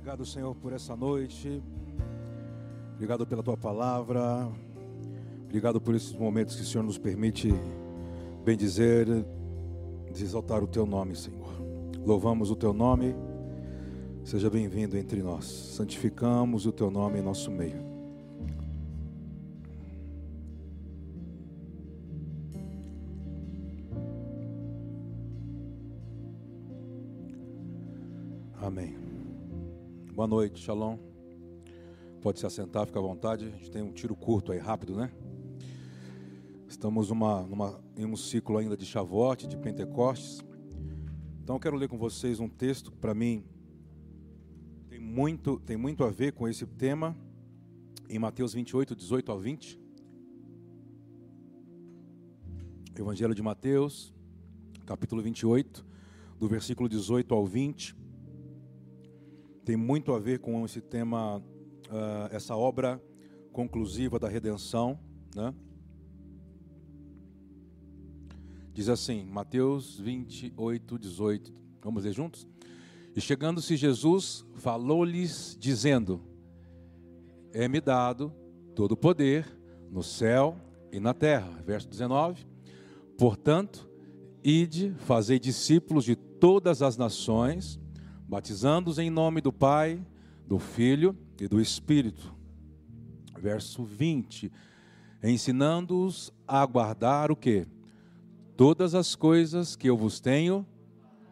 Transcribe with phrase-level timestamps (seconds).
[0.00, 1.62] Obrigado, Senhor, por essa noite.
[2.94, 4.50] Obrigado pela tua palavra.
[5.44, 7.52] Obrigado por esses momentos que o Senhor nos permite
[8.42, 9.06] bendizer,
[10.08, 11.52] exaltar o teu nome, Senhor.
[12.02, 13.14] Louvamos o teu nome.
[14.24, 15.44] Seja bem-vindo entre nós.
[15.44, 17.89] Santificamos o teu nome em nosso meio.
[30.30, 30.96] Noite, Shalom.
[32.22, 33.46] Pode se assentar, fica à vontade.
[33.46, 35.10] A gente tem um tiro curto aí, rápido, né?
[36.68, 40.40] Estamos numa, numa, em um ciclo ainda de Chavote, de Pentecostes.
[41.42, 43.44] Então eu quero ler com vocês um texto que para mim
[44.88, 47.16] tem muito, tem muito a ver com esse tema,
[48.08, 49.80] em Mateus 28, 18 ao 20.
[52.96, 54.14] Evangelho de Mateus,
[54.86, 55.84] capítulo 28,
[56.38, 57.99] do versículo 18 ao 20
[59.64, 61.42] tem muito a ver com esse tema, uh,
[62.30, 63.02] essa obra
[63.52, 64.98] conclusiva da redenção,
[65.34, 65.54] né?
[68.72, 71.52] Diz assim, Mateus 28, 18.
[71.82, 72.46] Vamos ler juntos?
[73.14, 76.20] E chegando-se Jesus, falou-lhes, dizendo:
[77.52, 78.32] É-me dado
[78.74, 79.46] todo o poder
[79.90, 80.56] no céu
[80.92, 81.50] e na terra.
[81.66, 82.46] Verso 19.
[83.18, 83.90] Portanto,
[84.42, 87.78] ide, fazei discípulos de todas as nações,
[88.30, 90.00] batizando-os em nome do Pai,
[90.46, 92.32] do Filho e do Espírito.
[93.36, 94.52] Verso 20.
[95.20, 97.66] Ensinando-os a guardar o que?
[98.56, 100.64] Todas as coisas que eu vos tenho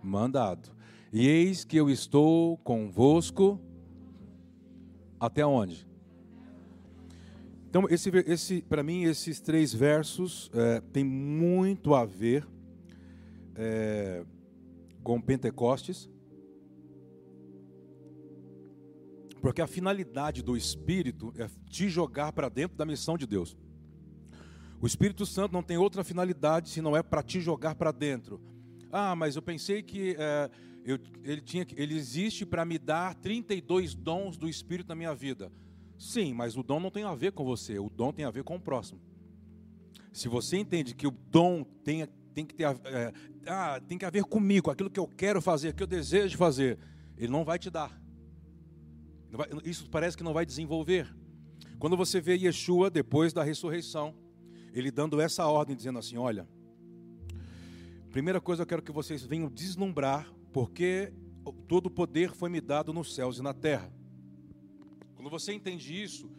[0.03, 0.71] mandado.
[1.13, 3.61] E eis que eu estou convosco
[5.21, 5.87] até onde?
[7.71, 12.45] Então, esse, esse para mim, esses três versos é, têm muito a ver
[13.55, 14.25] é,
[15.05, 16.11] com Pentecostes,
[19.41, 23.57] Porque a finalidade do Espírito é te jogar para dentro da missão de Deus.
[24.81, 28.41] O Espírito Santo não tem outra finalidade se não é para te jogar para dentro.
[28.93, 30.51] Ah, mas eu pensei que é,
[30.85, 35.53] eu, ele, tinha, ele existe para me dar 32 dons do Espírito na minha vida.
[35.99, 38.45] Sim, mas o dom não tem a ver com você, o dom tem a ver
[38.45, 39.01] com o próximo.
[40.13, 43.13] Se você entende que o dom tem, tem, que, ter, é,
[43.47, 46.79] ah, tem que haver comigo, aquilo que eu quero fazer, que eu desejo fazer,
[47.17, 48.01] ele não vai te dar.
[49.65, 51.15] Isso parece que não vai desenvolver.
[51.79, 54.15] Quando você vê Yeshua depois da ressurreição,
[54.73, 56.49] ele dando essa ordem, dizendo assim: Olha,
[58.11, 61.13] primeira coisa eu quero que vocês venham deslumbrar, porque
[61.67, 63.93] todo o poder foi me dado nos céus e na terra.
[65.15, 66.31] Quando você entende isso,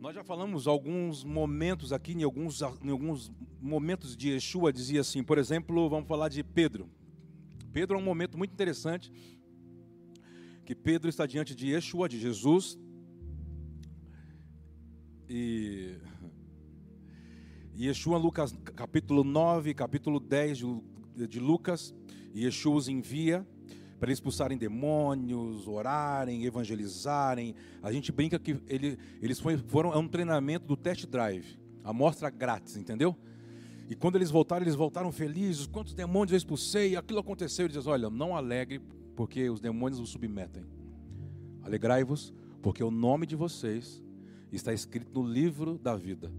[0.00, 5.22] nós já falamos alguns momentos aqui, em alguns, em alguns momentos de Yeshua, dizia assim,
[5.22, 6.90] por exemplo, vamos falar de Pedro.
[7.72, 9.10] Pedro é um momento muito interessante
[10.64, 12.78] que Pedro está diante de Yeshua, de Jesus,
[15.28, 15.96] e,
[17.76, 20.58] Yeshua, Lucas, capítulo 9, capítulo 10
[21.28, 21.94] de, Lucas,
[22.34, 23.46] Yeshua os envia
[23.98, 27.54] para expulsarem demônios, orarem, evangelizarem.
[27.82, 32.30] A gente brinca que ele, eles foram a um treinamento do test drive, a mostra
[32.30, 33.16] grátis, entendeu?
[33.88, 35.66] E quando eles voltaram, eles voltaram felizes.
[35.66, 36.96] Quantos demônios eu expulsei?
[36.96, 37.66] Aquilo aconteceu.
[37.66, 38.80] Ele diz: Olha, não alegre,
[39.14, 40.64] porque os demônios os submetem.
[41.62, 42.32] Alegrai-vos,
[42.62, 44.02] porque o nome de vocês
[44.52, 46.32] está escrito no livro da vida.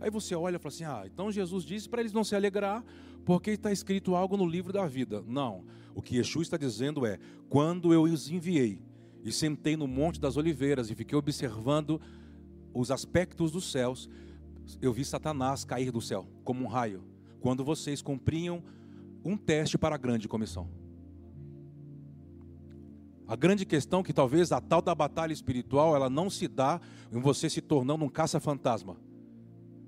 [0.00, 2.84] Aí você olha e fala assim: ah, então Jesus disse para eles não se alegrar,
[3.24, 5.22] porque está escrito algo no livro da vida.
[5.26, 5.64] Não.
[5.94, 7.18] O que Yeshua está dizendo é:
[7.48, 8.80] quando eu os enviei
[9.24, 12.00] e sentei no Monte das Oliveiras e fiquei observando
[12.72, 14.08] os aspectos dos céus,
[14.80, 17.02] eu vi Satanás cair do céu como um raio,
[17.40, 18.62] quando vocês cumpriam
[19.24, 20.68] um teste para a grande comissão.
[23.28, 26.80] A grande questão é que talvez a tal da batalha espiritual, ela não se dá
[27.12, 28.96] em você se tornando um caça-fantasma,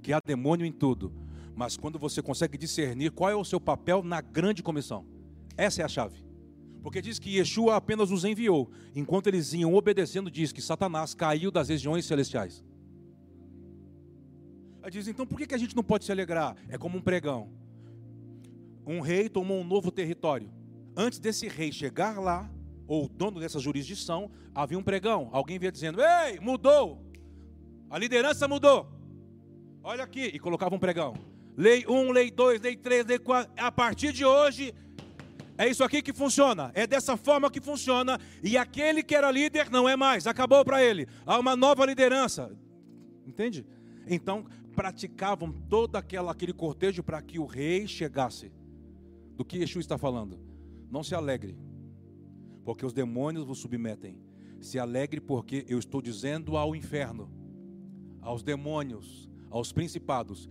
[0.03, 1.11] que há demônio em tudo,
[1.57, 5.07] mas quando você consegue discernir qual é o seu papel na grande comissão.
[5.57, 6.23] Essa é a chave.
[6.83, 11.51] Porque diz que Yeshua apenas os enviou, enquanto eles iam obedecendo, diz que Satanás caiu
[11.51, 12.63] das regiões celestiais.
[14.83, 16.57] Aí diz, então por que a gente não pode se alegrar?
[16.69, 17.49] É como um pregão.
[18.87, 20.51] Um rei tomou um novo território.
[20.95, 22.51] Antes desse rei chegar lá,
[22.91, 25.29] ou dono dessa jurisdição, havia um pregão.
[25.31, 27.01] Alguém vinha dizendo: Ei, mudou.
[27.89, 28.91] A liderança mudou.
[29.81, 30.25] Olha aqui.
[30.25, 31.15] E colocava um pregão.
[31.57, 33.53] Lei 1, lei 2, lei 3, lei 4.
[33.57, 34.75] A partir de hoje,
[35.57, 36.73] é isso aqui que funciona.
[36.75, 38.19] É dessa forma que funciona.
[38.43, 40.27] E aquele que era líder não é mais.
[40.27, 41.07] Acabou para ele.
[41.25, 42.51] Há uma nova liderança.
[43.25, 43.65] Entende?
[44.09, 48.51] Então, praticavam todo aquela, aquele cortejo para que o rei chegasse.
[49.37, 50.41] Do que Yeshua está falando.
[50.91, 51.57] Não se alegre
[52.65, 54.19] porque os demônios vos submetem.
[54.61, 57.31] Se alegre, porque eu estou dizendo ao inferno,
[58.21, 60.49] aos demônios, aos principados,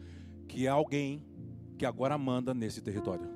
[0.48, 1.24] que há alguém
[1.78, 3.30] que agora manda nesse território.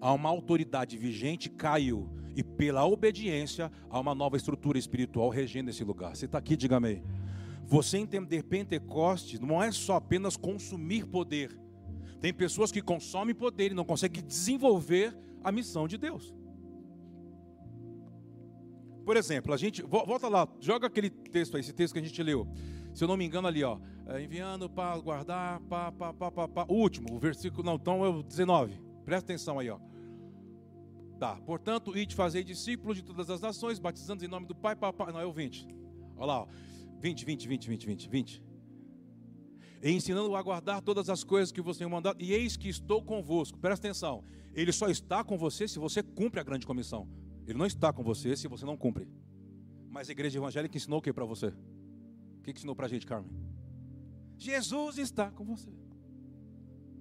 [0.00, 5.82] Há uma autoridade vigente, caiu, e pela obediência, há uma nova estrutura espiritual regendo esse
[5.82, 6.14] lugar.
[6.14, 7.02] Você está aqui, diga amém.
[7.66, 11.58] Você entender Pentecostes não é só apenas consumir poder.
[12.20, 16.34] Tem pessoas que consomem poder e não conseguem desenvolver a missão de Deus.
[19.06, 19.82] Por exemplo, a gente.
[19.82, 22.44] Volta lá, joga aquele texto aí, esse texto que a gente leu.
[22.92, 23.78] Se eu não me engano, ali, ó.
[24.04, 26.66] É, enviando para guardar, pá, pá, pá, pá, pá.
[26.68, 28.80] O último, o versículo, não, então é o 19.
[29.04, 29.78] Presta atenção aí, ó.
[31.20, 35.12] Tá, portanto, ide fazer discípulos de todas as nações, batizando em nome do Pai, Papai.
[35.12, 35.68] Não, é o 20.
[36.16, 36.48] Olha lá, ó.
[36.98, 38.42] 20, 20, 20, 20, 20, 20.
[39.84, 43.00] E ensinando a guardar todas as coisas que você tem mandado, e eis que estou
[43.00, 43.56] convosco.
[43.56, 44.24] Presta atenção.
[44.52, 47.08] Ele só está com você se você cumpre a grande comissão.
[47.46, 49.08] Ele não está com você se você não cumpre.
[49.90, 51.46] Mas a igreja evangélica ensinou o que para você?
[51.46, 53.30] O que ensinou para a gente, Carmen?
[54.36, 55.70] Jesus está com você.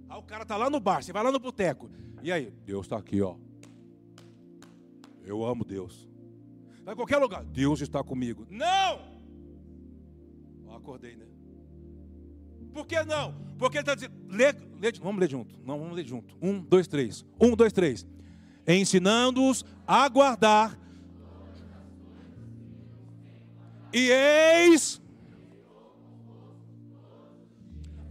[0.07, 1.89] Aí o cara está lá no bar, você vai lá no boteco.
[2.21, 2.51] E aí?
[2.65, 3.35] Deus está aqui, ó.
[5.23, 6.07] Eu amo Deus.
[6.83, 7.43] Vai em qualquer lugar.
[7.43, 8.45] Deus está comigo.
[8.49, 9.15] Não!
[10.75, 11.25] Acordei, né?
[12.71, 13.33] Por que não?
[13.57, 14.13] Porque ele está dizendo.
[14.29, 15.59] Lê, lê, vamos ler junto.
[15.65, 16.37] Não, vamos ler junto.
[16.41, 17.25] Um, dois, três.
[17.39, 18.05] Um, dois, três.
[18.67, 20.77] Ensinando-os a guardar.
[23.93, 25.01] E eis.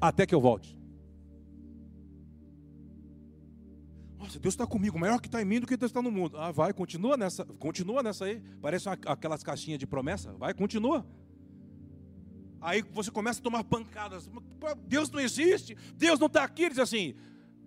[0.01, 0.75] Até que eu volte.
[4.19, 6.39] Nossa, Deus está comigo, maior que está em mim do que Deus está no mundo.
[6.39, 8.41] Ah, vai, continua nessa, continua nessa aí.
[8.61, 10.33] Parece uma, aquelas caixinhas de promessa.
[10.33, 11.07] Vai, continua.
[12.61, 14.31] Aí você começa a tomar pancadas.
[14.87, 16.63] Deus não existe, Deus não está aqui.
[16.63, 17.15] Ele diz assim: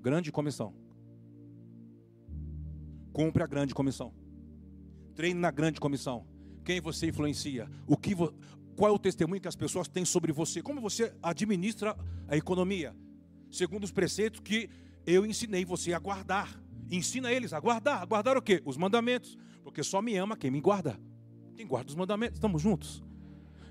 [0.01, 0.74] grande comissão.
[3.17, 4.13] Cumpre a grande comissão.
[5.15, 6.23] Treine na grande comissão.
[6.63, 7.67] Quem você influencia?
[7.87, 8.31] O que vo...
[8.75, 10.61] Qual é o testemunho que as pessoas têm sobre você?
[10.61, 11.97] Como você administra
[12.27, 12.95] a economia?
[13.49, 14.69] Segundo os preceitos que
[15.03, 16.61] eu ensinei você a guardar.
[16.91, 18.03] Ensina eles a guardar.
[18.03, 18.61] A guardar o quê?
[18.63, 19.35] Os mandamentos.
[19.63, 20.95] Porque só me ama quem me guarda.
[21.55, 22.37] Quem guarda os mandamentos.
[22.37, 23.03] Estamos juntos?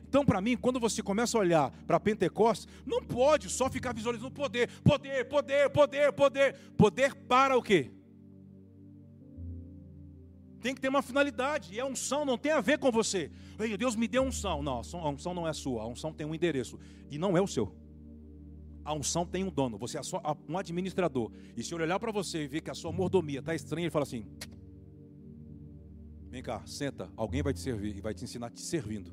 [0.08, 4.32] Então, para mim, quando você começa a olhar para Pentecostes, não pode só ficar visualizando
[4.32, 6.56] poder, poder, poder, poder, poder.
[6.76, 7.92] Poder para o quê?
[10.66, 11.72] Tem que ter uma finalidade.
[11.72, 13.30] E a unção não tem a ver com você.
[13.56, 14.64] Ei, Deus me deu unção.
[14.64, 15.82] Não, a unção não é sua.
[15.82, 16.76] A unção tem um endereço.
[17.08, 17.72] E não é o seu.
[18.84, 21.30] A unção tem um dono, você é só um administrador.
[21.56, 23.92] E se ele olhar para você e ver que a sua mordomia está estranha, ele
[23.92, 24.26] fala assim:
[26.30, 29.12] Vem cá, senta, alguém vai te servir e vai te ensinar te servindo.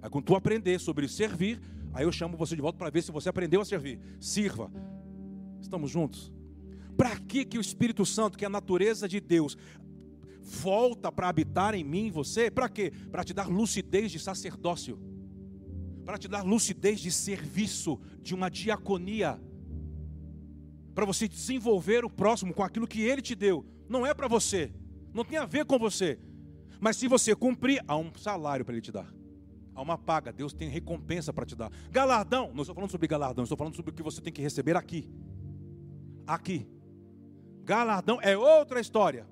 [0.00, 1.60] Aí quando tu aprender sobre servir,
[1.92, 3.98] aí eu chamo você de volta para ver se você aprendeu a servir.
[4.20, 4.70] Sirva.
[5.60, 6.32] Estamos juntos?
[6.96, 9.56] Para que que o Espírito Santo, que é a natureza de Deus,
[10.46, 12.50] volta para habitar em mim, você?
[12.50, 12.92] Para quê?
[13.10, 14.98] Para te dar lucidez de sacerdócio
[16.06, 19.42] para te dar lucidez de serviço, de uma diaconia,
[20.94, 23.66] para você desenvolver o próximo com aquilo que ele te deu.
[23.88, 24.72] Não é para você,
[25.12, 26.18] não tem a ver com você.
[26.80, 29.12] Mas se você cumprir, há um salário para ele te dar.
[29.74, 31.72] Há uma paga, Deus tem recompensa para te dar.
[31.90, 34.76] Galardão, não estou falando sobre galardão, estou falando sobre o que você tem que receber
[34.76, 35.10] aqui.
[36.24, 36.68] Aqui.
[37.64, 39.26] Galardão é outra história.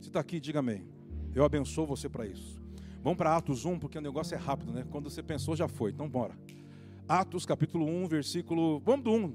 [0.00, 0.84] Se está aqui, diga amém.
[1.34, 2.60] Eu abençoo você para isso.
[3.02, 4.84] Vamos para Atos 1, porque o negócio é rápido, né?
[4.90, 5.90] Quando você pensou, já foi.
[5.90, 6.34] Então, bora.
[7.08, 8.80] Atos capítulo 1, versículo.
[8.80, 9.34] Vamos do 1.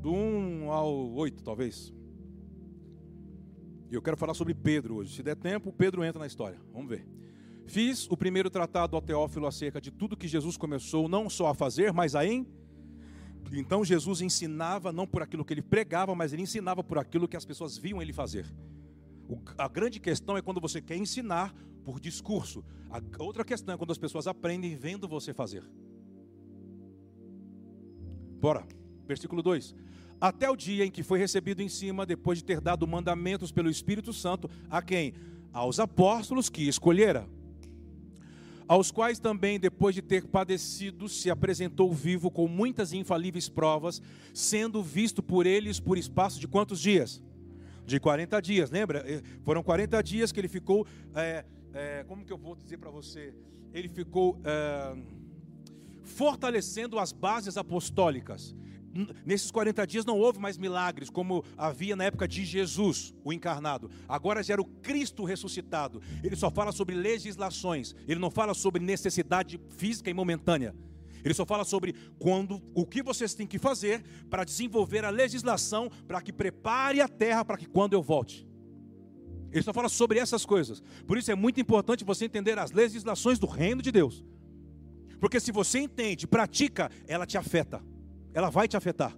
[0.00, 1.92] Do 1 ao 8, talvez.
[3.90, 5.14] E eu quero falar sobre Pedro hoje.
[5.14, 6.58] Se der tempo, Pedro entra na história.
[6.72, 7.06] Vamos ver.
[7.66, 11.54] Fiz o primeiro tratado ao Teófilo acerca de tudo que Jesus começou não só a
[11.54, 12.22] fazer, mas a.
[13.52, 17.36] Então Jesus ensinava não por aquilo que ele pregava, mas ele ensinava por aquilo que
[17.36, 18.46] as pessoas viam ele fazer.
[19.56, 22.64] A grande questão é quando você quer ensinar por discurso.
[22.90, 25.62] A outra questão é quando as pessoas aprendem vendo você fazer.
[28.40, 28.66] Bora,
[29.06, 29.74] versículo 2.
[30.20, 33.70] Até o dia em que foi recebido em cima, depois de ter dado mandamentos pelo
[33.70, 35.14] Espírito Santo, a quem?
[35.52, 37.28] Aos apóstolos que escolhera.
[38.68, 44.00] Aos quais também, depois de ter padecido, se apresentou vivo com muitas infalíveis provas,
[44.32, 47.22] sendo visto por eles por espaço de quantos dias?
[47.92, 49.04] De 40 dias, lembra?
[49.06, 51.44] Eh, foram 40 dias que ele ficou é,
[51.74, 53.34] é, como que eu vou dizer para você?
[53.70, 54.96] Ele ficou é,
[56.02, 58.54] fortalecendo as bases apostólicas.
[59.26, 63.90] Nesses 40 dias não houve mais milagres, como havia na época de Jesus, o encarnado.
[64.08, 66.00] Agora já era o Cristo ressuscitado.
[66.24, 70.74] Ele só fala sobre legislações, ele não fala sobre necessidade física e momentânea.
[71.24, 75.90] Ele só fala sobre quando o que vocês têm que fazer para desenvolver a legislação
[76.06, 78.46] para que prepare a terra para que quando eu volte.
[79.52, 80.82] Ele só fala sobre essas coisas.
[81.06, 84.24] Por isso é muito importante você entender as legislações do reino de Deus.
[85.20, 87.84] Porque se você entende, pratica, ela te afeta.
[88.34, 89.16] Ela vai te afetar.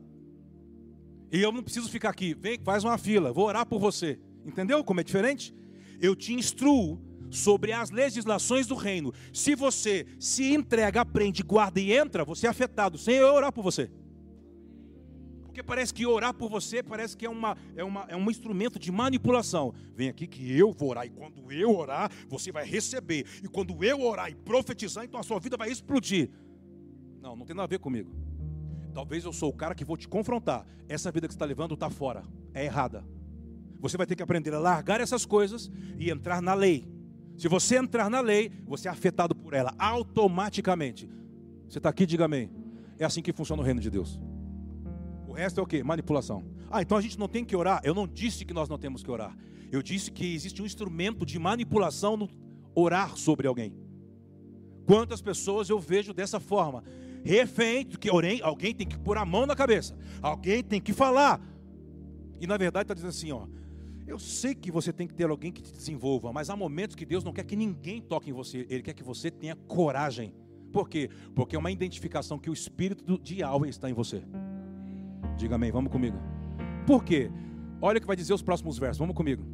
[1.32, 4.20] E eu não preciso ficar aqui, vem, faz uma fila, vou orar por você.
[4.44, 5.54] Entendeu como é diferente?
[6.00, 7.00] Eu te instruo
[7.34, 9.12] sobre as legislações do reino.
[9.32, 13.62] Se você se entrega, aprende, guarda e entra, você é afetado, sem eu orar por
[13.62, 13.90] você.
[15.42, 18.78] Porque parece que orar por você parece que é, uma, é, uma, é um instrumento
[18.78, 19.72] de manipulação.
[19.94, 23.24] Vem aqui que eu vou orar, e quando eu orar, você vai receber.
[23.42, 26.30] E quando eu orar e profetizar, então a sua vida vai explodir.
[27.20, 28.12] Não, não tem nada a ver comigo.
[28.92, 30.66] Talvez eu sou o cara que vou te confrontar.
[30.88, 33.04] Essa vida que você está levando está fora, é errada.
[33.80, 36.84] Você vai ter que aprender a largar essas coisas e entrar na lei.
[37.36, 41.08] Se você entrar na lei, você é afetado por ela automaticamente.
[41.68, 42.50] Você está aqui, diga amém.
[42.98, 44.20] É assim que funciona o reino de Deus.
[45.26, 45.82] O resto é o que?
[45.82, 46.44] Manipulação.
[46.70, 47.80] Ah, então a gente não tem que orar.
[47.84, 49.36] Eu não disse que nós não temos que orar.
[49.70, 52.28] Eu disse que existe um instrumento de manipulação no
[52.74, 53.74] orar sobre alguém.
[54.86, 56.84] Quantas pessoas eu vejo dessa forma?
[57.24, 61.40] Refém, que orei, alguém tem que pôr a mão na cabeça, alguém tem que falar.
[62.38, 63.46] E na verdade está dizendo assim: ó,
[64.06, 67.06] eu sei que você tem que ter alguém que te desenvolva, mas há momentos que
[67.06, 70.34] Deus não quer que ninguém toque em você, Ele quer que você tenha coragem.
[70.72, 71.08] Por quê?
[71.34, 74.22] Porque é uma identificação que o espírito de Yahweh está em você.
[75.36, 76.18] Diga amém, vamos comigo.
[76.86, 77.30] Por quê?
[77.80, 79.44] Olha o que vai dizer os próximos versos, vamos comigo.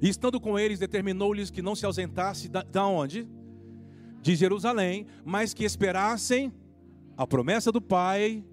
[0.00, 3.28] E estando com eles, determinou-lhes que não se ausentasse da, da onde?
[4.22, 6.52] De Jerusalém, mas que esperassem
[7.16, 8.44] a promessa do Pai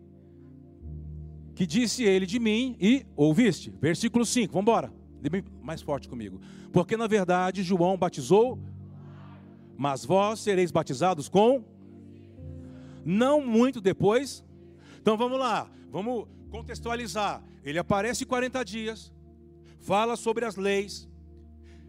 [1.55, 3.73] que disse ele de mim e ouviste.
[3.81, 4.93] Versículo 5, vamos embora.
[5.63, 6.39] Mais forte comigo.
[6.71, 8.59] Porque na verdade João batizou,
[9.77, 11.63] mas vós sereis batizados com.
[13.05, 14.43] Não muito depois.
[14.99, 17.41] Então vamos lá, vamos contextualizar.
[17.63, 19.11] Ele aparece 40 dias,
[19.79, 21.07] fala sobre as leis,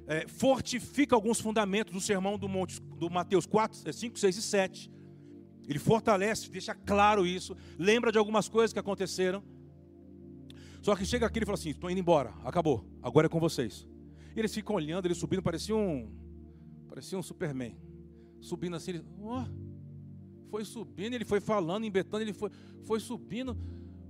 [0.07, 4.93] é, fortifica alguns fundamentos do sermão do monte do Mateus 4, 5, 6 e 7.
[5.69, 9.43] Ele fortalece, deixa claro isso, lembra de algumas coisas que aconteceram.
[10.87, 13.89] Só que chega aqui e fala assim: estou indo embora, acabou, agora é com vocês.
[14.37, 16.09] E eles ficam olhando, ele subindo, parecia um.
[16.89, 17.77] Parecia um Superman.
[18.41, 19.05] Subindo assim, ele.
[19.21, 19.43] Oh,
[20.49, 22.53] foi subindo, ele foi falando, em ele foi,
[22.85, 23.59] foi subindo.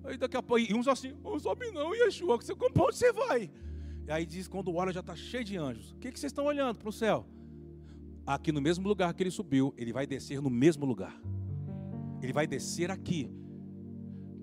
[0.04, 3.10] Aí daqui a pouco, e uns assim, não sobe não, Yeshua, você, para onde você
[3.10, 3.50] vai?
[4.06, 5.92] E aí diz, quando olha já está cheio de anjos.
[5.92, 7.26] O que, que vocês estão olhando para o céu?
[8.26, 11.18] Aqui no mesmo lugar que ele subiu, ele vai descer no mesmo lugar.
[12.20, 13.30] Ele vai descer aqui.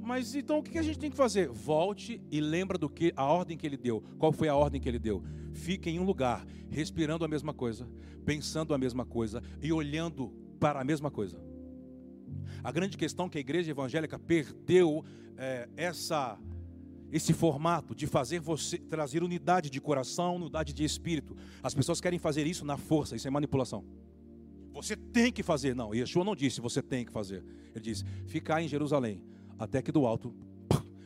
[0.03, 1.47] Mas então o que a gente tem que fazer?
[1.49, 4.03] Volte e lembra do que a ordem que ele deu.
[4.19, 5.23] Qual foi a ordem que ele deu?
[5.53, 7.87] Fique em um lugar, respirando a mesma coisa,
[8.25, 11.41] pensando a mesma coisa e olhando para a mesma coisa.
[12.61, 15.05] A grande questão é que a igreja evangélica perdeu
[15.37, 16.37] é, essa
[17.11, 21.37] esse formato de fazer você trazer unidade de coração, unidade de espírito.
[21.61, 23.85] As pessoas querem fazer isso na força, isso é manipulação.
[24.73, 25.93] Você tem que fazer, não.
[25.93, 27.45] Yeshua não disse você tem que fazer.
[27.75, 29.21] Ele disse: ficar em Jerusalém,
[29.57, 30.33] até que do alto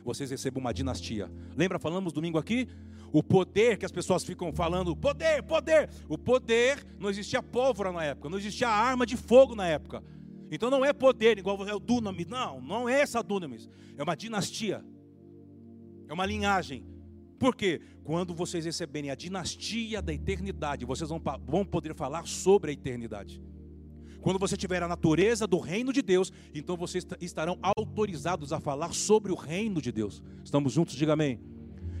[0.04, 1.30] vocês recebam uma dinastia.
[1.54, 2.66] Lembra, falamos domingo aqui?
[3.12, 5.90] O poder que as pessoas ficam falando, poder, poder.
[6.08, 10.02] O poder, não existia pólvora na época, não existia arma de fogo na época.
[10.50, 13.68] Então não é poder igual é o Dunamis, não, não é essa Dunamis.
[13.96, 14.84] É uma dinastia.
[16.08, 16.86] É uma linhagem.
[17.38, 17.80] Por quê?
[18.02, 23.42] Quando vocês receberem a dinastia da eternidade, vocês vão, vão poder falar sobre a eternidade.
[24.28, 28.92] Quando você tiver a natureza do reino de Deus, então vocês estarão autorizados a falar
[28.92, 30.22] sobre o reino de Deus.
[30.44, 30.94] Estamos juntos?
[30.96, 31.40] Diga amém.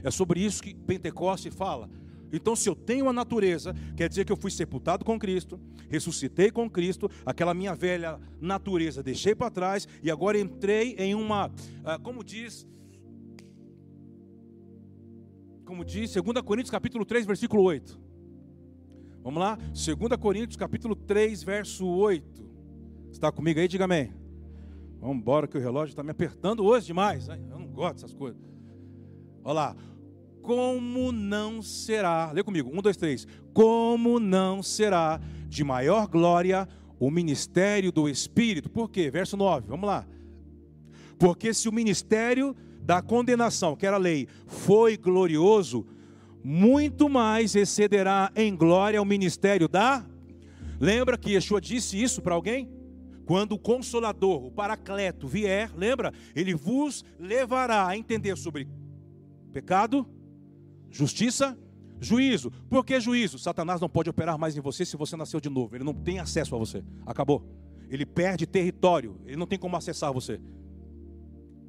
[0.04, 1.88] É sobre isso que Pentecoste fala.
[2.30, 5.58] Então, se eu tenho a natureza, quer dizer que eu fui sepultado com Cristo,
[5.88, 11.50] ressuscitei com Cristo, aquela minha velha natureza deixei para trás e agora entrei em uma,
[11.82, 12.68] ah, como diz,
[15.64, 18.07] como diz 2 Coríntios capítulo 3, versículo 8.
[19.28, 19.56] Vamos lá?
[19.56, 22.48] 2 Coríntios capítulo 3, verso 8.
[23.12, 23.68] Está comigo aí?
[23.68, 24.10] Diga amém.
[24.98, 27.28] Vamos embora que o relógio está me apertando hoje demais.
[27.28, 28.40] Eu não gosto dessas coisas.
[29.44, 29.76] Olha lá.
[30.40, 33.26] Como não será, lê comigo, um, dois, três.
[33.52, 36.66] Como não será de maior glória
[36.98, 38.70] o ministério do Espírito?
[38.70, 39.10] Por quê?
[39.10, 40.06] Verso 9, vamos lá.
[41.18, 45.84] Porque se o ministério da condenação, que era a lei, foi glorioso,
[46.42, 50.04] muito mais excederá em glória o ministério da.
[50.80, 52.70] Lembra que Yeshua disse isso para alguém?
[53.26, 56.12] Quando o consolador, o paracleto vier, lembra?
[56.34, 58.66] Ele vos levará a entender sobre
[59.52, 60.06] pecado,
[60.90, 61.58] justiça,
[62.00, 62.50] juízo.
[62.70, 63.38] Por que juízo?
[63.38, 65.76] Satanás não pode operar mais em você se você nasceu de novo.
[65.76, 66.82] Ele não tem acesso a você.
[67.04, 67.44] Acabou.
[67.90, 69.20] Ele perde território.
[69.26, 70.40] Ele não tem como acessar você.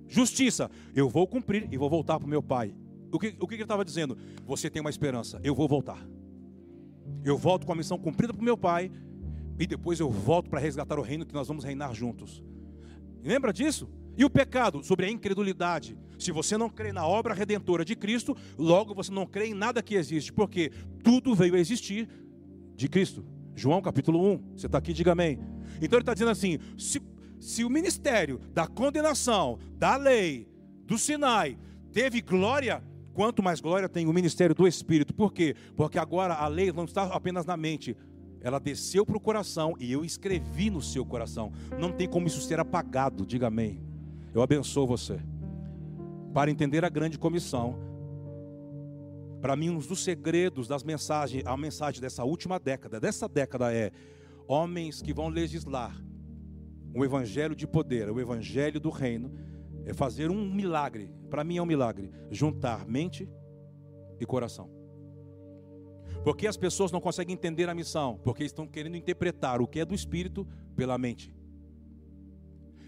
[0.07, 0.69] Justiça.
[0.95, 2.73] Eu vou cumprir e vou voltar para o meu pai.
[3.11, 4.17] O que, o que ele estava dizendo?
[4.45, 6.05] Você tem uma esperança, eu vou voltar.
[7.23, 8.91] Eu volto com a missão cumprida para o meu pai,
[9.57, 12.43] e depois eu volto para resgatar o reino que nós vamos reinar juntos.
[13.23, 13.89] Lembra disso?
[14.17, 14.83] E o pecado?
[14.83, 15.97] Sobre a incredulidade.
[16.17, 19.81] Se você não crê na obra redentora de Cristo, logo você não crê em nada
[19.81, 20.71] que existe, porque
[21.03, 22.09] tudo veio a existir
[22.75, 23.25] de Cristo.
[23.55, 24.57] João capítulo 1.
[24.57, 25.39] Você está aqui, diga amém.
[25.81, 27.01] Então ele está dizendo assim: se,
[27.39, 30.47] se o ministério da condenação, da lei,
[30.85, 31.57] do Sinai,
[31.91, 32.83] teve glória,
[33.19, 35.13] quanto mais glória tem o ministério do Espírito.
[35.13, 35.53] Por quê?
[35.75, 37.97] Porque agora a lei não está apenas na mente,
[38.39, 41.51] ela desceu para o coração e eu escrevi no seu coração.
[41.77, 43.81] Não tem como isso ser apagado, diga amém.
[44.33, 45.19] Eu abençoo você.
[46.33, 47.77] Para entender a grande comissão,
[49.41, 53.91] para mim, um dos segredos das mensagens, a mensagem dessa última década, dessa década é
[54.47, 55.93] homens que vão legislar
[56.93, 59.29] o evangelho de poder, o evangelho do reino,
[59.89, 61.11] é fazer um milagre.
[61.31, 63.27] Para mim é um milagre, juntar mente
[64.19, 64.69] e coração.
[66.23, 69.85] Porque as pessoas não conseguem entender a missão, porque estão querendo interpretar o que é
[69.85, 71.33] do espírito pela mente.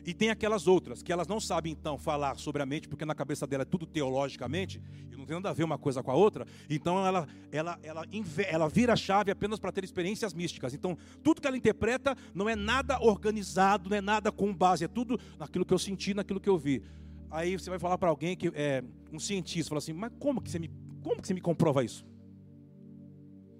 [0.05, 3.13] E tem aquelas outras que elas não sabem então falar sobre a mente, porque na
[3.13, 4.81] cabeça dela é tudo teologicamente,
[5.11, 6.45] e não tem nada a ver uma coisa com a outra.
[6.69, 8.07] Então ela, ela, ela,
[8.49, 10.73] ela vira a chave apenas para ter experiências místicas.
[10.73, 14.87] Então tudo que ela interpreta não é nada organizado, não é nada com base, é
[14.87, 16.81] tudo naquilo que eu senti, naquilo que eu vi.
[17.29, 20.49] Aí você vai falar para alguém que é um cientista, fala assim, mas como que
[20.49, 20.69] você me,
[21.01, 22.05] como que você me comprova isso?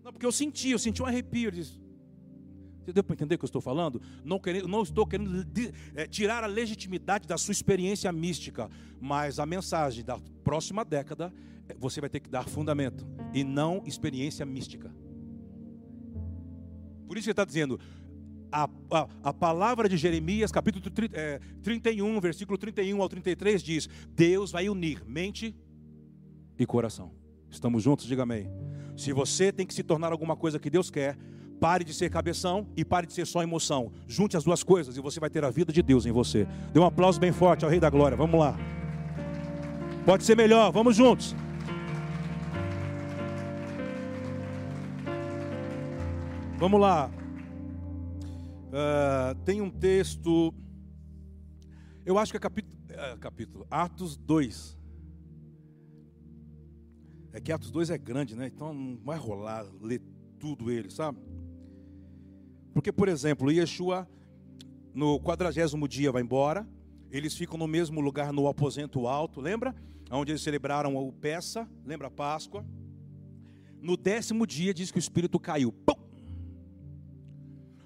[0.04, 1.50] Não, porque eu senti, eu senti um arrepio.
[1.50, 1.80] Ele diz,
[2.84, 4.02] você deu para entender o que eu estou falando?
[4.24, 5.46] Não, querendo, não estou querendo
[5.96, 8.70] é, tirar a legitimidade da sua experiência mística,
[9.00, 11.32] mas a mensagem da próxima década,
[11.70, 14.92] é, você vai ter que dar fundamento e não experiência mística.
[17.08, 17.80] Por isso ele está dizendo,
[18.52, 20.84] a, a, a, palavra de Jeremias, capítulo
[21.14, 25.56] é, 31, versículo 31 ao 33, diz: Deus vai unir mente
[26.58, 27.14] e coração.
[27.50, 28.06] Estamos juntos?
[28.06, 28.50] Diga amém.
[28.98, 31.18] Se você tem que se tornar alguma coisa que Deus quer,
[31.62, 33.91] Pare de ser cabeção e pare de ser só emoção.
[34.08, 36.48] Junte as duas coisas e você vai ter a vida de Deus em você.
[36.74, 38.18] Dê um aplauso bem forte ao Rei da Glória.
[38.18, 38.57] Vamos lá.
[40.03, 41.36] Pode ser melhor, vamos juntos.
[46.57, 47.12] Vamos lá.
[48.70, 50.51] Uh, tem um texto.
[52.03, 53.68] Eu acho que é capítulo, é, capítulo.
[53.70, 54.79] Atos 2.
[57.33, 58.48] É que Atos 2 é grande, né?
[58.48, 60.01] Então não vai rolar ler
[60.40, 61.20] tudo ele, sabe?
[62.74, 64.07] Porque, por exemplo, Yeshua,
[64.94, 66.68] no quadragésimo dia, vai embora.
[67.10, 69.75] Eles ficam no mesmo lugar, no aposento alto, lembra?
[70.10, 72.66] Onde eles celebraram o Peça, lembra a Páscoa?
[73.81, 75.72] No décimo dia, diz que o Espírito caiu.
[75.72, 75.96] Pum!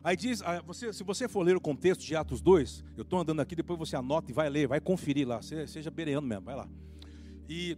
[0.04, 3.20] Aí diz, ah, você, se você for ler o contexto de Atos 2, eu estou
[3.20, 6.56] andando aqui, depois você anota e vai ler, vai conferir lá, seja bereando mesmo, vai
[6.56, 6.70] lá.
[7.50, 7.76] E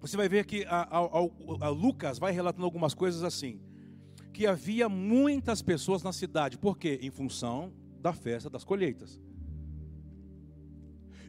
[0.00, 3.58] você vai ver que a, a, a Lucas vai relatando algumas coisas assim
[4.32, 6.58] que havia muitas pessoas na cidade.
[6.58, 6.98] Por quê?
[7.02, 9.20] Em função da festa das colheitas.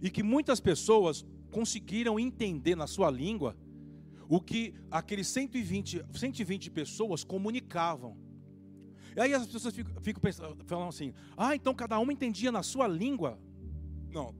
[0.01, 3.55] E que muitas pessoas conseguiram entender na sua língua
[4.27, 8.17] o que aqueles 120, 120 pessoas comunicavam.
[9.15, 12.63] E aí as pessoas ficam, ficam pensando, falando assim: ah, então cada uma entendia na
[12.63, 13.37] sua língua.
[14.09, 14.33] Não,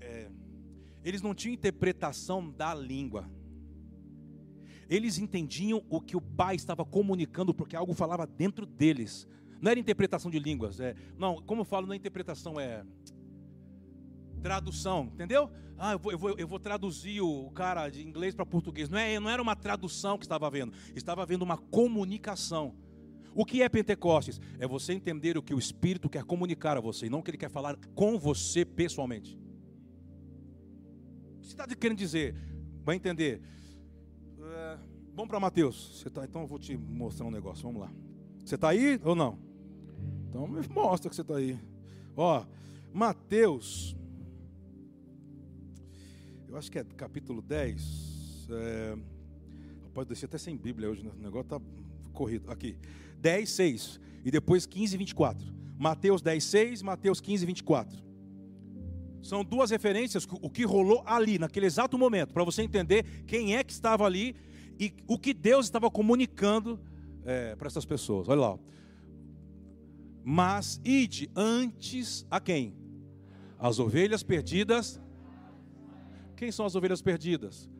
[0.00, 0.30] é,
[1.04, 3.28] eles não tinham interpretação da língua.
[4.92, 9.26] Eles entendiam o que o pai estava comunicando, porque algo falava dentro deles.
[9.58, 10.80] Não era interpretação de línguas.
[10.80, 12.84] É, não, como eu falo, não é interpretação, é
[14.42, 15.50] tradução, entendeu?
[15.78, 18.90] Ah, eu vou, eu vou, eu vou traduzir o cara de inglês para português.
[18.90, 22.74] Não, é, não era uma tradução que estava havendo, estava havendo uma comunicação.
[23.34, 24.38] O que é Pentecostes?
[24.58, 27.30] É você entender o que o Espírito quer comunicar a você, e não o que
[27.30, 29.38] ele quer falar com você pessoalmente.
[31.38, 32.36] O que você está querendo dizer?
[32.84, 33.40] Vai entender.
[35.14, 35.98] Vamos para Mateus.
[35.98, 37.62] Você tá, então eu vou te mostrar um negócio.
[37.62, 37.92] Vamos lá.
[38.42, 39.38] Você está aí ou não?
[40.28, 41.58] Então me mostra que você está aí.
[42.16, 42.44] Ó,
[42.92, 43.94] Mateus.
[46.48, 48.48] Eu acho que é capítulo 10.
[48.50, 48.96] É,
[49.92, 51.10] pode descer até sem Bíblia hoje, né?
[51.14, 51.60] o negócio está
[52.14, 52.50] corrido.
[52.50, 52.76] Aqui.
[53.18, 54.00] 10, 6.
[54.24, 55.46] E depois 15, 24.
[55.78, 58.02] Mateus 10, 6, Mateus 15, 24.
[59.22, 63.62] São duas referências, o que rolou ali, naquele exato momento, para você entender quem é
[63.62, 64.34] que estava ali
[64.82, 66.80] e o que Deus estava comunicando
[67.24, 68.28] é, para essas pessoas.
[68.28, 68.58] Olha lá.
[70.24, 72.74] Mas ide antes a quem?
[73.60, 75.00] As ovelhas perdidas.
[76.36, 77.70] Quem são as ovelhas perdidas?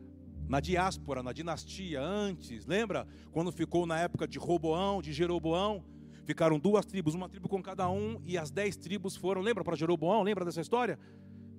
[0.47, 3.05] Na diáspora, na dinastia, antes, lembra?
[3.33, 5.83] Quando ficou na época de Roboão, de Jeroboão,
[6.23, 9.75] ficaram duas tribos, uma tribo com cada um, e as dez tribos foram, lembra para
[9.75, 10.23] Jeroboão?
[10.23, 10.97] Lembra dessa história?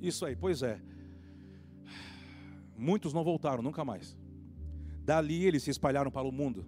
[0.01, 0.81] Isso aí, pois é.
[2.79, 4.17] Muitos não voltaram nunca mais.
[5.05, 6.65] Dali eles se espalharam para o mundo.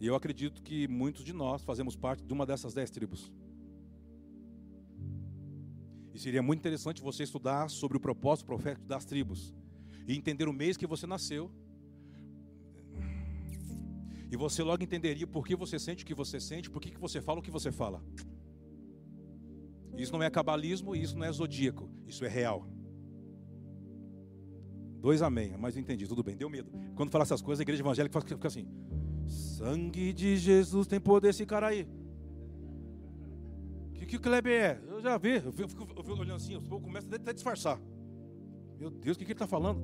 [0.00, 3.30] E eu acredito que muitos de nós fazemos parte de uma dessas dez tribos.
[6.14, 9.54] E seria muito interessante você estudar sobre o propósito profético das tribos
[10.08, 11.50] e entender o mês que você nasceu.
[14.30, 17.20] E você logo entenderia por que você sente o que você sente, por que você
[17.20, 18.02] fala o que você fala.
[19.96, 22.66] Isso não é cabalismo, isso não é zodíaco, isso é real.
[25.02, 26.70] Dois amém, mas entendi, tudo bem, deu medo.
[26.94, 28.68] Quando fala essas coisas, a igreja evangélica fica assim:
[29.26, 31.88] sangue de Jesus tem poder esse cara aí.
[33.90, 34.80] O que, que o Kleber é?
[34.88, 37.80] Eu já vi, eu fico, eu fico olhando assim, o povo começa até a disfarçar.
[38.78, 39.82] Meu Deus, o que, que ele está falando?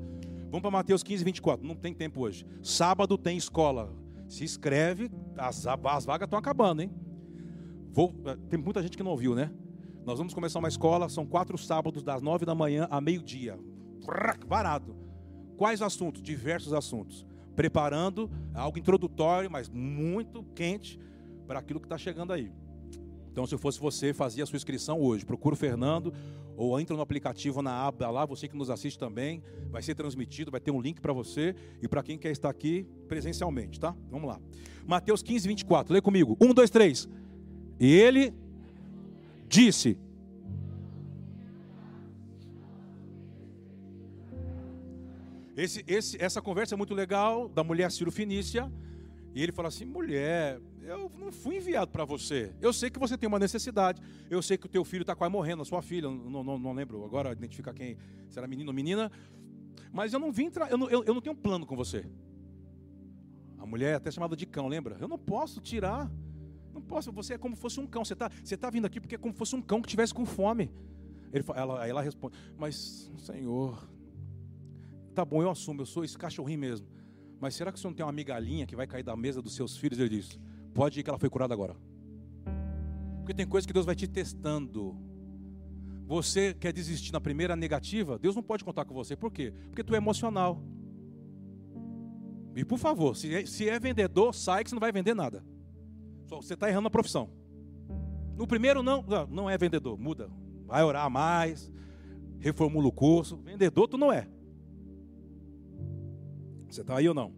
[0.50, 1.66] Vamos para Mateus 15, 24.
[1.66, 2.46] Não tem tempo hoje.
[2.62, 3.92] Sábado tem escola.
[4.28, 6.92] Se inscreve, as, as vagas estão acabando, hein?
[7.90, 9.50] Vou, eh, tem muita gente que não ouviu, né?
[10.04, 13.58] Nós vamos começar uma escola, são quatro sábados, das nove da manhã a meio-dia.
[14.46, 14.97] Barato.
[15.58, 16.22] Quais assuntos?
[16.22, 17.26] Diversos assuntos.
[17.56, 20.98] Preparando algo introdutório, mas muito quente
[21.48, 22.52] para aquilo que está chegando aí.
[23.32, 25.26] Então, se eu fosse você, fazia a sua inscrição hoje.
[25.26, 26.14] Procura o Fernando
[26.56, 29.42] ou entra no aplicativo na aba lá, você que nos assiste também.
[29.68, 32.86] Vai ser transmitido, vai ter um link para você e para quem quer estar aqui
[33.08, 33.94] presencialmente, tá?
[34.10, 34.40] Vamos lá.
[34.86, 35.92] Mateus 15, 24.
[35.92, 36.36] Lê comigo.
[36.40, 37.08] Um, dois, três.
[37.80, 38.32] E ele
[39.48, 39.98] disse:
[45.58, 48.72] Esse, esse, essa conversa é muito legal da mulher Ciro Finícia.
[49.34, 52.54] E ele fala assim: mulher, eu não fui enviado para você.
[52.60, 54.00] Eu sei que você tem uma necessidade.
[54.30, 56.72] Eu sei que o teu filho está quase morrendo, a sua filha, não, não, não
[56.72, 59.10] lembro agora identificar quem, se era menino ou menina.
[59.92, 62.06] Mas eu não vim, eu não, eu, eu não tenho um plano com você.
[63.58, 64.96] A mulher é até chamada de cão, lembra?
[65.00, 66.08] Eu não posso tirar.
[66.72, 68.04] Não posso, você é como se fosse um cão.
[68.04, 70.14] Você está você tá vindo aqui porque é como se fosse um cão que tivesse
[70.14, 70.70] com fome.
[71.32, 73.88] Ele, ela, ela responde, mas Senhor,
[75.18, 76.86] tá bom, eu assumo, eu sou esse cachorrinho mesmo.
[77.40, 79.76] Mas será que você não tem uma migalhinha que vai cair da mesa dos seus
[79.76, 79.98] filhos?
[79.98, 80.38] Ele diz:
[80.72, 81.74] Pode ir que ela foi curada agora.
[83.18, 84.96] Porque tem coisas que Deus vai te testando.
[86.06, 88.16] Você quer desistir na primeira negativa?
[88.16, 89.16] Deus não pode contar com você.
[89.16, 89.52] Por quê?
[89.66, 90.62] Porque tu é emocional.
[92.54, 95.44] E por favor, se é, se é vendedor, sai que você não vai vender nada.
[96.28, 97.28] Você está errando a profissão.
[98.36, 100.30] No primeiro não, não é vendedor, muda.
[100.64, 101.72] Vai orar mais,
[102.38, 103.36] reformula o curso.
[103.38, 104.28] Vendedor tu não é.
[106.68, 107.32] Você está aí ou não?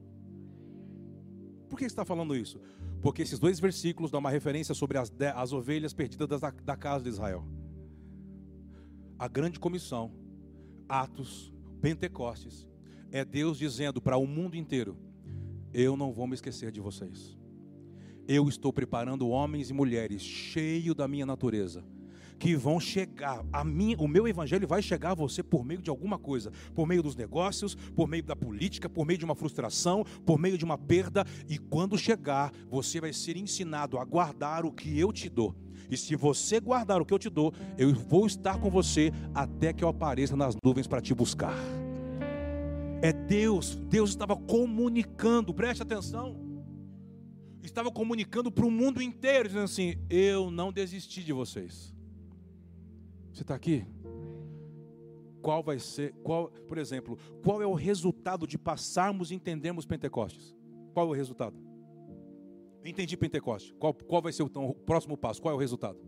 [1.68, 2.60] Por que está falando isso?
[3.00, 7.04] Porque esses dois versículos dão uma referência sobre as, as ovelhas perdidas da, da casa
[7.04, 7.44] de Israel.
[9.18, 10.12] A grande comissão,
[10.88, 12.66] Atos, Pentecostes,
[13.10, 14.96] é Deus dizendo para o mundo inteiro:
[15.72, 17.38] Eu não vou me esquecer de vocês.
[18.26, 21.84] Eu estou preparando homens e mulheres cheios da minha natureza
[22.40, 23.44] que vão chegar.
[23.52, 26.86] A mim, o meu evangelho vai chegar a você por meio de alguma coisa, por
[26.86, 30.64] meio dos negócios, por meio da política, por meio de uma frustração, por meio de
[30.64, 35.28] uma perda, e quando chegar, você vai ser ensinado a guardar o que eu te
[35.28, 35.54] dou.
[35.90, 39.72] E se você guardar o que eu te dou, eu vou estar com você até
[39.74, 41.56] que eu apareça nas nuvens para te buscar.
[43.02, 46.48] É Deus, Deus estava comunicando, preste atenção.
[47.62, 51.94] Estava comunicando para o mundo inteiro, dizendo assim: Eu não desisti de vocês.
[53.32, 53.86] Você está aqui?
[55.42, 60.54] Qual vai ser, qual, por exemplo, qual é o resultado de passarmos e entendermos Pentecostes?
[60.92, 61.56] Qual é o resultado?
[62.84, 63.74] Entendi Pentecostes.
[63.78, 65.40] Qual, qual vai ser então, o próximo passo?
[65.40, 65.98] Qual é o resultado?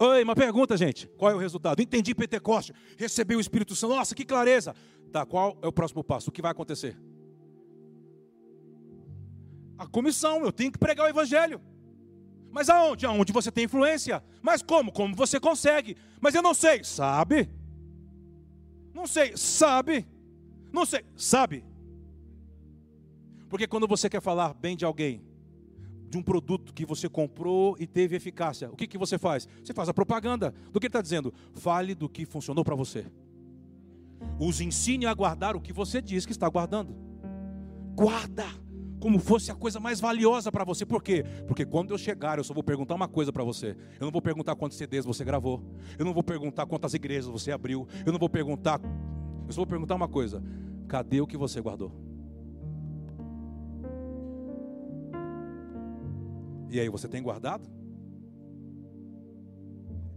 [0.00, 1.08] Oi, uma pergunta, gente.
[1.16, 1.82] Qual é o resultado?
[1.82, 2.74] Entendi Pentecostes.
[2.96, 3.96] Recebi o Espírito Santo.
[3.96, 4.74] Nossa, que clareza.
[5.10, 6.30] Tá, qual é o próximo passo?
[6.30, 6.96] O que vai acontecer?
[9.76, 10.44] A comissão.
[10.44, 11.60] Eu tenho que pregar o Evangelho.
[12.50, 13.06] Mas aonde?
[13.06, 14.22] Aonde você tem influência.
[14.42, 14.90] Mas como?
[14.92, 15.96] Como você consegue?
[16.20, 16.82] Mas eu não sei.
[16.82, 17.48] Sabe?
[18.94, 19.36] Não sei.
[19.36, 20.06] Sabe?
[20.72, 21.04] Não sei.
[21.16, 21.64] Sabe?
[23.48, 25.22] Porque quando você quer falar bem de alguém,
[26.08, 29.46] de um produto que você comprou e teve eficácia, o que, que você faz?
[29.62, 31.32] Você faz a propaganda do que ele está dizendo.
[31.54, 33.06] Fale do que funcionou para você.
[34.38, 36.94] Os ensine a guardar o que você diz que está guardando.
[37.94, 38.46] Guarda
[38.98, 40.84] como fosse a coisa mais valiosa para você.
[40.84, 41.24] Por quê?
[41.46, 43.76] Porque quando eu chegar, eu só vou perguntar uma coisa para você.
[44.00, 45.62] Eu não vou perguntar quantos CDs você gravou.
[45.98, 47.86] Eu não vou perguntar quantas igrejas você abriu.
[48.04, 48.80] Eu não vou perguntar.
[49.46, 50.42] Eu só vou perguntar uma coisa:
[50.88, 51.92] cadê o que você guardou?
[56.70, 57.66] E aí, você tem guardado?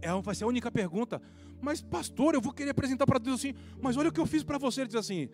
[0.02, 1.22] É, vai ser a única pergunta.
[1.60, 3.54] Mas, pastor, eu vou querer apresentar para Deus assim.
[3.80, 4.82] Mas olha o que eu fiz para você.
[4.82, 5.30] Ele diz assim: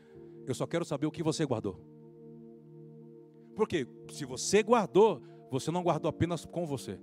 [0.46, 1.97] Eu só quero saber o que você guardou.
[3.58, 6.96] Porque se você guardou, você não guardou apenas com você.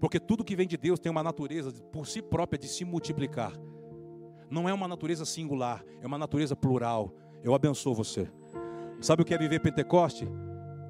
[0.00, 3.52] Porque tudo que vem de Deus tem uma natureza por si própria de se multiplicar.
[4.50, 7.14] Não é uma natureza singular, é uma natureza plural.
[7.44, 8.32] Eu abençoo você.
[8.98, 10.26] Sabe o que é viver Pentecoste?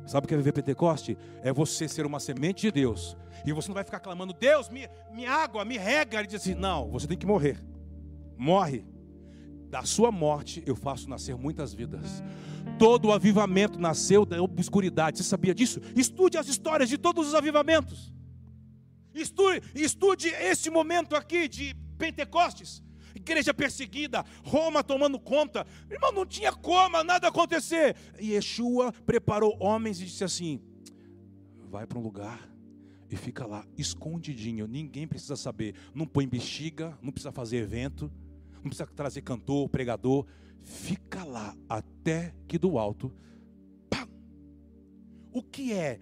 [0.06, 1.18] Sabe o que é viver Pentecoste?
[1.42, 3.16] É você ser uma semente de Deus.
[3.44, 6.20] E você não vai ficar clamando, Deus, me, me água, me rega.
[6.20, 7.60] Ele diz assim: não, você tem que morrer.
[8.38, 8.86] Morre.
[9.76, 12.22] Da sua morte eu faço nascer muitas vidas.
[12.78, 15.18] Todo o avivamento nasceu da obscuridade.
[15.18, 15.82] Você sabia disso?
[15.94, 18.10] Estude as histórias de todos os avivamentos.
[19.14, 22.82] Estude, estude esse momento aqui de Pentecostes
[23.14, 25.66] igreja perseguida, Roma tomando conta.
[25.90, 27.96] Irmão, não tinha como nada acontecer.
[28.18, 30.58] E Yeshua preparou homens e disse assim:
[31.68, 32.50] vai para um lugar
[33.10, 35.74] e fica lá, escondidinho, ninguém precisa saber.
[35.94, 38.10] Não põe bexiga, não precisa fazer evento,
[38.66, 40.26] não precisa trazer cantor, pregador.
[40.62, 43.12] Fica lá até que do alto.
[43.88, 44.06] Pá.
[45.32, 46.00] O que é?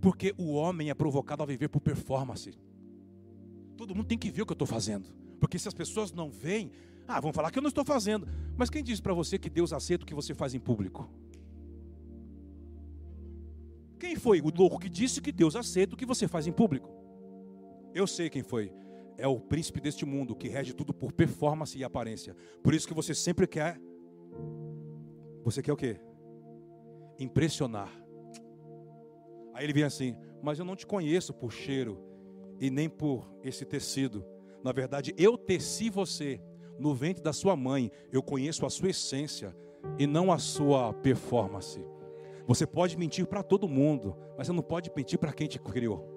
[0.00, 2.52] Porque o homem é provocado a viver por performance.
[3.76, 5.08] Todo mundo tem que ver o que eu estou fazendo.
[5.40, 6.70] Porque se as pessoas não veem,
[7.06, 8.28] ah, vão falar que eu não estou fazendo.
[8.56, 11.10] Mas quem diz para você que Deus aceita o que você faz em público?
[13.98, 16.90] Quem foi o louco que disse que Deus aceita o que você faz em público?
[17.94, 18.72] Eu sei quem foi.
[19.18, 22.34] É o príncipe deste mundo que rege tudo por performance e aparência.
[22.62, 23.80] Por isso que você sempre quer.
[25.44, 26.00] Você quer o quê?
[27.18, 27.90] Impressionar.
[29.54, 31.98] Aí ele vem assim: Mas eu não te conheço por cheiro
[32.60, 34.24] e nem por esse tecido.
[34.62, 36.40] Na verdade, eu teci você
[36.78, 37.90] no ventre da sua mãe.
[38.10, 39.54] Eu conheço a sua essência
[39.98, 41.84] e não a sua performance.
[42.46, 46.11] Você pode mentir para todo mundo, mas você não pode mentir para quem te criou.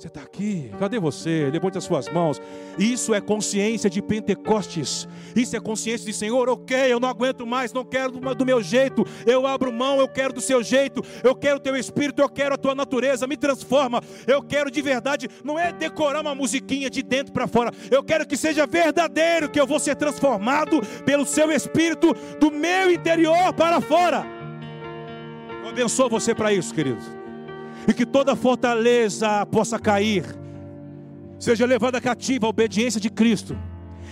[0.00, 1.50] Você está aqui, cadê você?
[1.52, 2.40] Levante as suas mãos.
[2.78, 5.06] Isso é consciência de Pentecostes.
[5.36, 9.06] Isso é consciência de Senhor, ok, eu não aguento mais, não quero do meu jeito.
[9.26, 11.04] Eu abro mão, eu quero do seu jeito.
[11.22, 13.26] Eu quero o teu espírito, eu quero a tua natureza.
[13.26, 14.02] Me transforma.
[14.26, 17.70] Eu quero de verdade, não é decorar uma musiquinha de dentro para fora.
[17.90, 22.90] Eu quero que seja verdadeiro, que eu vou ser transformado pelo seu espírito do meu
[22.90, 24.24] interior para fora.
[25.62, 27.19] Eu abençoo você para isso, querido
[27.90, 30.24] e que toda fortaleza possa cair,
[31.40, 33.58] seja levada cativa à obediência de Cristo,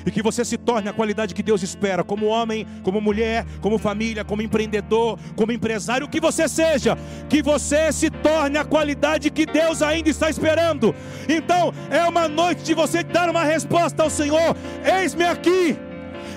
[0.05, 3.79] e que você se torne a qualidade que Deus espera, como homem, como mulher, como
[3.79, 9.31] família, como empreendedor, como empresário, o que você seja, que você se torne a qualidade
[9.31, 10.93] que Deus ainda está esperando.
[11.29, 15.79] Então, é uma noite de você dar uma resposta ao Senhor: eis-me aqui.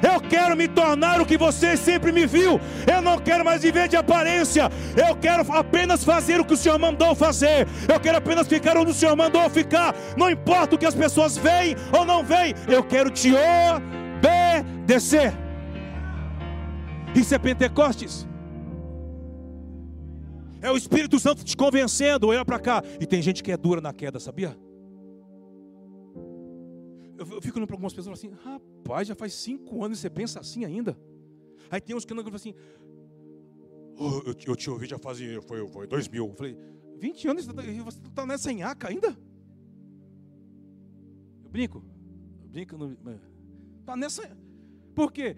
[0.01, 2.59] Eu quero me tornar o que você sempre me viu.
[2.91, 4.69] Eu não quero mais viver de aparência.
[4.95, 7.67] Eu quero apenas fazer o que o Senhor mandou fazer.
[7.87, 9.95] Eu quero apenas ficar onde o Senhor mandou ficar.
[10.17, 12.53] Não importa o que as pessoas veem ou não veem.
[12.67, 13.31] Eu quero te
[14.23, 15.33] obedecer.
[17.15, 18.27] Isso é Pentecostes.
[20.61, 22.83] É o Espírito Santo te convencendo, olha para cá.
[22.99, 24.55] E tem gente que é dura na queda, sabia?
[27.21, 30.39] Eu, fico olhando para algumas pessoas assim, rapaz, já faz cinco anos e você pensa
[30.39, 30.97] assim ainda?
[31.69, 32.53] Aí tem uns que não falam assim,
[33.97, 36.27] oh, eu, eu, te ouvi já faz, foi, foi dois mil.
[36.27, 36.57] Eu falei,
[36.97, 39.17] 20 anos tá, e você está nessa enhaca ainda?
[41.43, 41.83] Eu brinco,
[42.43, 42.75] eu brinco,
[43.79, 44.37] está nessa.
[44.93, 45.35] Por quê?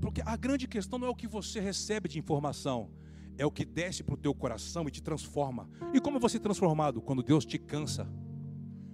[0.00, 2.90] Porque a grande questão não é o que você recebe de informação,
[3.36, 5.68] é o que desce para o teu coração e te transforma.
[5.92, 7.00] E como você é transformado?
[7.02, 8.08] Quando Deus te cansa.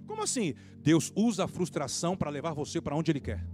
[0.09, 0.55] Como assim?
[0.81, 3.45] Deus usa a frustração para levar você para onde Ele quer.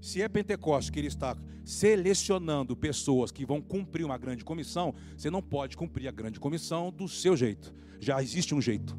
[0.00, 5.30] Se é Pentecostes que Ele está selecionando pessoas que vão cumprir uma grande comissão, você
[5.30, 7.74] não pode cumprir a grande comissão do seu jeito.
[8.00, 8.98] Já existe um jeito.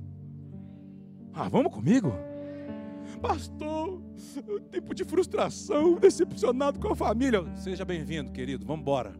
[1.34, 2.13] Ah, vamos comigo?
[3.19, 4.00] Pastor,
[4.69, 7.43] tempo de frustração, decepcionado com a família.
[7.56, 8.63] Seja bem-vindo, querido.
[8.63, 9.15] Vamos embora.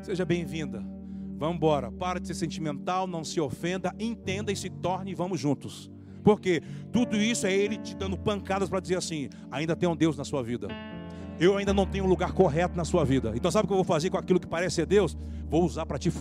[0.00, 0.97] Seja bem-vinda.
[1.38, 1.90] Vamos embora.
[1.92, 5.90] Para de ser sentimental, não se ofenda, entenda e se torne e vamos juntos.
[6.24, 6.60] Porque
[6.92, 10.24] tudo isso é ele te dando pancadas para dizer assim: ainda tem um Deus na
[10.24, 10.68] sua vida.
[11.38, 13.32] Eu ainda não tenho um lugar correto na sua vida.
[13.36, 15.16] Então sabe o que eu vou fazer com aquilo que parece ser Deus?
[15.48, 16.12] Vou usar para te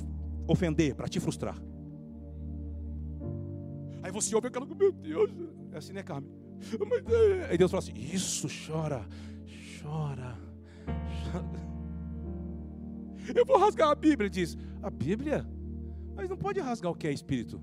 [0.47, 1.57] ofender, para te frustrar.
[4.03, 5.31] Aí você ouve aquela, meu Deus,
[5.73, 6.31] é assim, né, Carmen?
[7.41, 9.03] É, aí Deus fala assim: Isso, chora,
[9.81, 10.37] chora,
[11.31, 11.67] chora.
[13.35, 14.29] Eu vou rasgar a Bíblia.
[14.29, 15.47] Diz: A Bíblia?
[16.15, 17.61] Mas não pode rasgar o que é Espírito.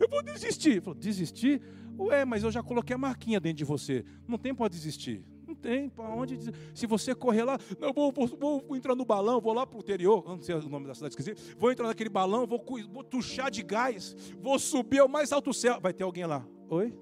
[0.00, 0.82] Eu vou desistir.
[0.82, 1.62] Falou: Desistir?
[1.98, 4.04] Ué, mas eu já coloquei a marquinha dentro de você.
[4.26, 5.24] Não tem para desistir.
[5.46, 6.54] Não tem para onde dizer.
[6.74, 9.80] Se você correr lá, não, vou, vou, vou, entrar no balão, vou lá para o
[9.80, 11.34] interior, não sei o nome da cidade, esqueci.
[11.58, 15.80] Vou entrar naquele balão, vou, vou tuchar de gás, vou subir ao mais alto céu.
[15.80, 16.46] Vai ter alguém lá.
[16.68, 16.96] Oi?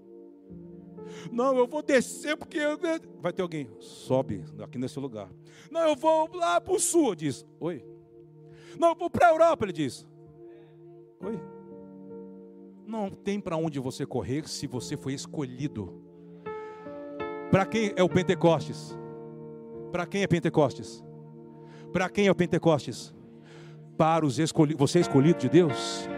[1.32, 2.78] Não, eu vou descer porque eu...
[3.20, 3.68] vai ter alguém.
[3.80, 5.30] Sobe aqui nesse lugar.
[5.70, 7.46] Não, eu vou lá para o sul, diz.
[7.60, 7.84] Oi.
[8.78, 10.06] Não, eu vou para a Europa, ele diz.
[11.20, 11.40] Oi.
[12.86, 16.02] Não tem para onde você correr se você foi escolhido.
[17.50, 18.96] Para quem é o Pentecostes?
[19.90, 21.04] Para quem é Pentecostes?
[21.92, 23.14] Para quem é o Pentecostes?
[23.96, 24.80] Para os escolhidos.
[24.80, 26.08] Você é escolhido de Deus?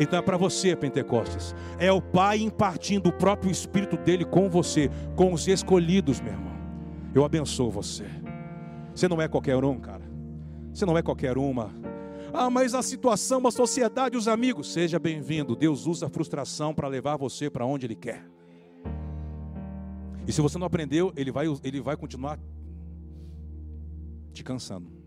[0.00, 1.54] Então é para você, Pentecostes.
[1.78, 6.54] É o Pai impartindo o próprio Espírito dele com você, com os escolhidos, meu irmão.
[7.14, 8.06] Eu abençoo você.
[8.94, 10.02] Você não é qualquer um, cara.
[10.72, 11.70] Você não é qualquer uma.
[12.32, 14.72] Ah, mas a situação, a sociedade, os amigos.
[14.72, 15.54] Seja bem-vindo.
[15.54, 18.24] Deus usa a frustração para levar você para onde Ele quer.
[20.26, 22.38] E se você não aprendeu, Ele vai, ele vai continuar
[24.32, 24.99] te cansando.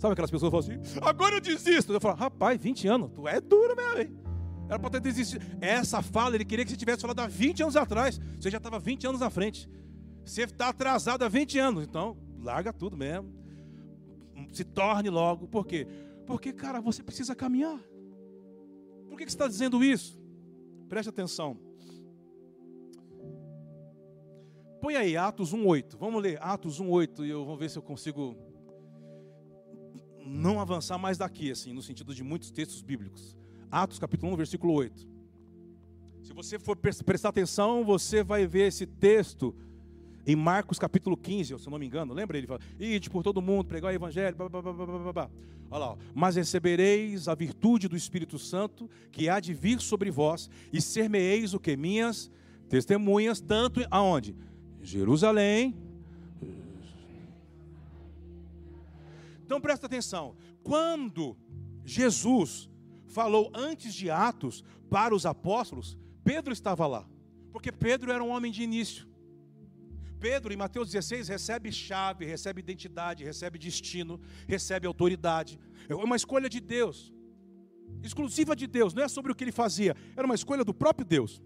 [0.00, 1.92] Sabe aquelas pessoas que falam assim, agora eu desisto.
[1.92, 4.18] Eu falo, rapaz, 20 anos, tu é duro mesmo, hein?
[4.66, 5.44] Era para ter desistido.
[5.60, 8.18] Essa fala, ele queria que você tivesse falado há 20 anos atrás.
[8.40, 9.68] Você já estava 20 anos na frente.
[10.24, 11.84] Você está atrasado há 20 anos.
[11.84, 13.30] Então, larga tudo mesmo.
[14.52, 15.46] Se torne logo.
[15.46, 15.86] Por quê?
[16.26, 17.78] Porque, cara, você precisa caminhar.
[19.06, 20.18] Por que, que você está dizendo isso?
[20.88, 21.58] Preste atenção.
[24.80, 25.98] Põe aí Atos 1,8.
[25.98, 28.34] Vamos ler Atos 1,8 e eu vou ver se eu consigo
[30.24, 33.36] não avançar mais daqui, assim, no sentido de muitos textos bíblicos.
[33.70, 35.08] Atos capítulo 1, versículo 8.
[36.22, 39.54] Se você for prestar atenção, você vai ver esse texto
[40.26, 42.14] em Marcos capítulo 15, se eu não me engano.
[42.14, 45.30] Lembra ele fala: "Ide por todo mundo, pregar o evangelho, blá, blá, blá, blá,
[45.70, 50.50] Olha lá, mas recebereis a virtude do Espírito Santo, que há de vir sobre vós,
[50.72, 52.30] e ser-me-eis o que minhas
[52.68, 54.34] testemunhas tanto aonde?
[54.82, 55.76] Jerusalém,
[59.50, 60.36] Então presta atenção.
[60.62, 61.36] Quando
[61.84, 62.70] Jesus
[63.08, 67.04] falou antes de Atos para os apóstolos, Pedro estava lá.
[67.50, 69.08] Porque Pedro era um homem de início.
[70.20, 75.58] Pedro, em Mateus 16, recebe chave, recebe identidade, recebe destino, recebe autoridade.
[75.88, 77.12] É uma escolha de Deus,
[78.04, 81.04] exclusiva de Deus, não é sobre o que ele fazia, era uma escolha do próprio
[81.04, 81.42] Deus.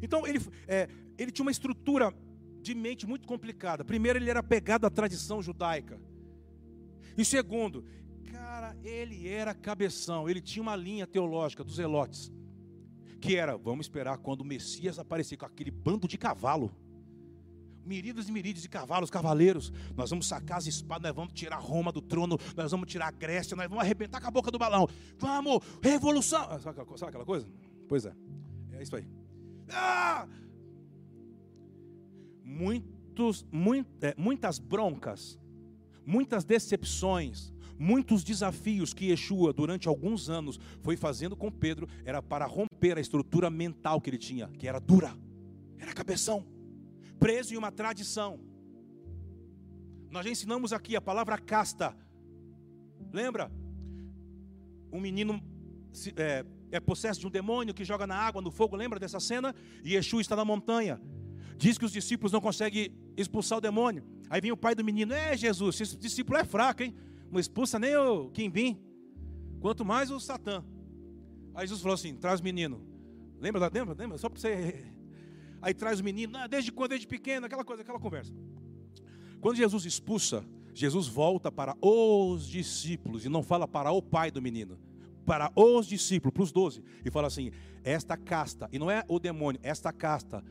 [0.00, 2.14] Então, ele, é, ele tinha uma estrutura
[2.62, 3.84] de mente muito complicada.
[3.84, 5.98] Primeiro, ele era pegado à tradição judaica.
[7.16, 7.84] E segundo,
[8.30, 12.30] cara, ele era cabeção, ele tinha uma linha teológica dos elotes,
[13.20, 16.70] que era, vamos esperar quando o Messias aparecer com aquele bando de cavalo.
[17.84, 19.72] Miríades e miríades de cavalos, cavaleiros.
[19.96, 23.10] Nós vamos sacar as espadas, nós vamos tirar Roma do trono, nós vamos tirar a
[23.12, 24.88] Grécia, nós vamos arrebentar com a boca do balão.
[25.18, 26.46] Vamos, revolução.
[26.50, 27.46] Ah, sabe, aquela coisa?
[27.88, 28.12] Pois é,
[28.72, 29.06] é isso aí.
[29.70, 30.26] Ah!
[32.42, 35.38] Muitos, muito, é, muitas broncas
[36.06, 42.46] muitas decepções, muitos desafios que Yeshua, durante alguns anos, foi fazendo com Pedro, era para
[42.46, 45.12] romper a estrutura mental que ele tinha, que era dura,
[45.78, 46.46] era cabeção,
[47.18, 48.38] preso em uma tradição.
[50.10, 51.94] Nós já ensinamos aqui a palavra casta.
[53.12, 53.50] Lembra?
[54.92, 55.42] Um menino
[56.16, 58.76] é, é possesso de um demônio que joga na água, no fogo.
[58.76, 59.54] Lembra dessa cena?
[59.84, 61.00] E Yeshua está na montanha.
[61.58, 64.15] Diz que os discípulos não conseguem expulsar o demônio.
[64.28, 66.94] Aí vem o pai do menino: É, Jesus, esse discípulo é fraco, hein?
[67.30, 68.80] Não expulsa nem o Quimbim,
[69.60, 70.64] quanto mais o Satã.
[71.54, 72.80] Aí Jesus falou assim: Traz o menino.
[73.40, 73.70] Lembra?
[73.72, 73.94] Lembra?
[73.94, 74.18] Lembra?
[74.18, 74.84] Só para você.
[75.60, 78.32] Aí traz o menino, ah, desde quando, desde pequeno, aquela coisa, aquela conversa.
[79.40, 84.42] Quando Jesus expulsa, Jesus volta para os discípulos e não fala para o pai do
[84.42, 84.78] menino,
[85.24, 87.50] para os discípulos, para os doze, e fala assim:
[87.82, 90.44] esta casta, e não é o demônio, esta casta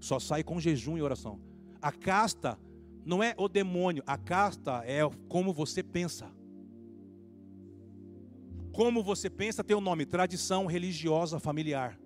[0.00, 1.40] só sai com jejum e oração.
[1.80, 2.58] A casta
[3.08, 6.30] não é o demônio, a casta é como você pensa.
[8.70, 11.98] Como você pensa tem o um nome, tradição religiosa familiar.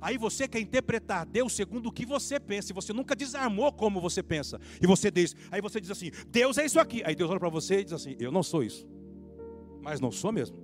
[0.00, 4.00] Aí você quer interpretar Deus segundo o que você pensa, e você nunca desarmou como
[4.00, 4.60] você pensa.
[4.80, 7.02] E você diz, aí você diz assim: Deus é isso aqui.
[7.04, 8.86] Aí Deus olha para você e diz assim: Eu não sou isso.
[9.82, 10.56] Mas não sou mesmo.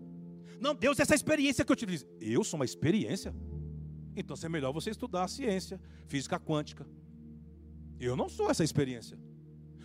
[0.61, 2.07] Não, Deus é essa experiência que eu te disse.
[2.21, 3.35] Eu sou uma experiência.
[4.15, 6.87] Então é melhor você estudar a ciência, física quântica.
[8.01, 9.19] Eu não sou essa experiência.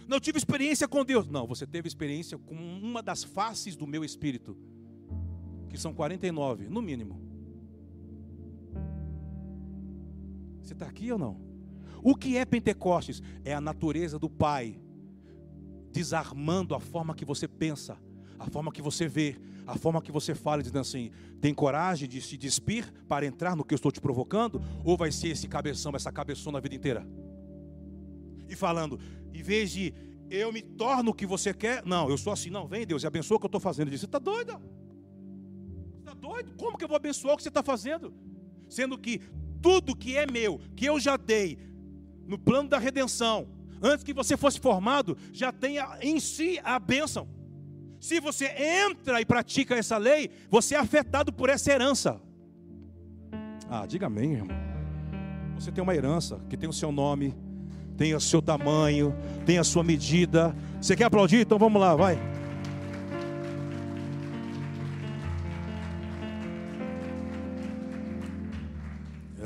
[0.07, 1.27] Não tive experiência com Deus.
[1.27, 4.57] Não, você teve experiência com uma das faces do meu espírito,
[5.69, 7.19] que são 49, no mínimo.
[10.61, 11.39] Você está aqui ou não?
[12.01, 13.21] O que é Pentecostes?
[13.43, 14.79] É a natureza do Pai,
[15.91, 17.97] desarmando a forma que você pensa,
[18.37, 22.21] a forma que você vê, a forma que você fala, dizendo assim: tem coragem de
[22.21, 24.61] se despir para entrar no que eu estou te provocando?
[24.83, 27.07] Ou vai ser esse cabeção, essa cabeçona a vida inteira?
[28.53, 28.99] E falando,
[29.33, 29.93] em vez de
[30.29, 33.07] eu me torno o que você quer, não, eu sou assim, não, vem Deus e
[33.07, 33.87] abençoa o que eu estou fazendo.
[33.87, 34.53] Ele disse: você está doida?
[35.91, 36.53] Você está doido?
[36.55, 38.13] Como que eu vou abençoar o que você está fazendo?
[38.69, 39.21] Sendo que
[39.61, 41.57] tudo que é meu, que eu já dei
[42.27, 43.47] no plano da redenção,
[43.81, 47.27] antes que você fosse formado, já tem em si a bênção.
[47.99, 48.47] Se você
[48.85, 52.21] entra e pratica essa lei, você é afetado por essa herança.
[53.69, 54.55] Ah, diga amém, irmão.
[55.55, 57.33] Você tem uma herança que tem o seu nome,
[57.97, 59.15] tem o seu tamanho,
[59.45, 60.55] tem a sua medida.
[60.81, 61.41] Você quer aplaudir?
[61.41, 62.17] Então vamos lá, vai.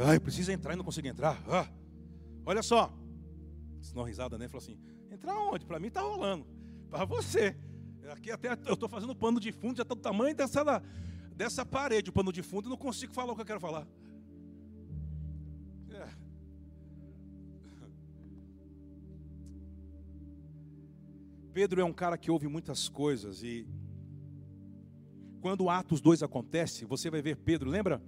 [0.05, 1.41] Ai, precisa entrar e não consigo entrar.
[1.47, 1.67] Ah,
[2.45, 2.93] olha só.
[3.81, 4.47] Senão risada, né?
[4.47, 4.77] Falou assim:
[5.11, 5.65] entrar onde?
[5.65, 6.45] Para mim tá rolando.
[6.89, 7.55] Para você.
[8.11, 10.81] Aqui até eu estou fazendo pano de fundo, já está do tamanho dessa,
[11.35, 13.85] dessa parede, o pano de fundo, e não consigo falar o que eu quero falar.
[21.57, 23.67] Pedro é um cara que ouve muitas coisas e
[25.41, 27.99] quando Atos 2 acontece, você vai ver Pedro, lembra?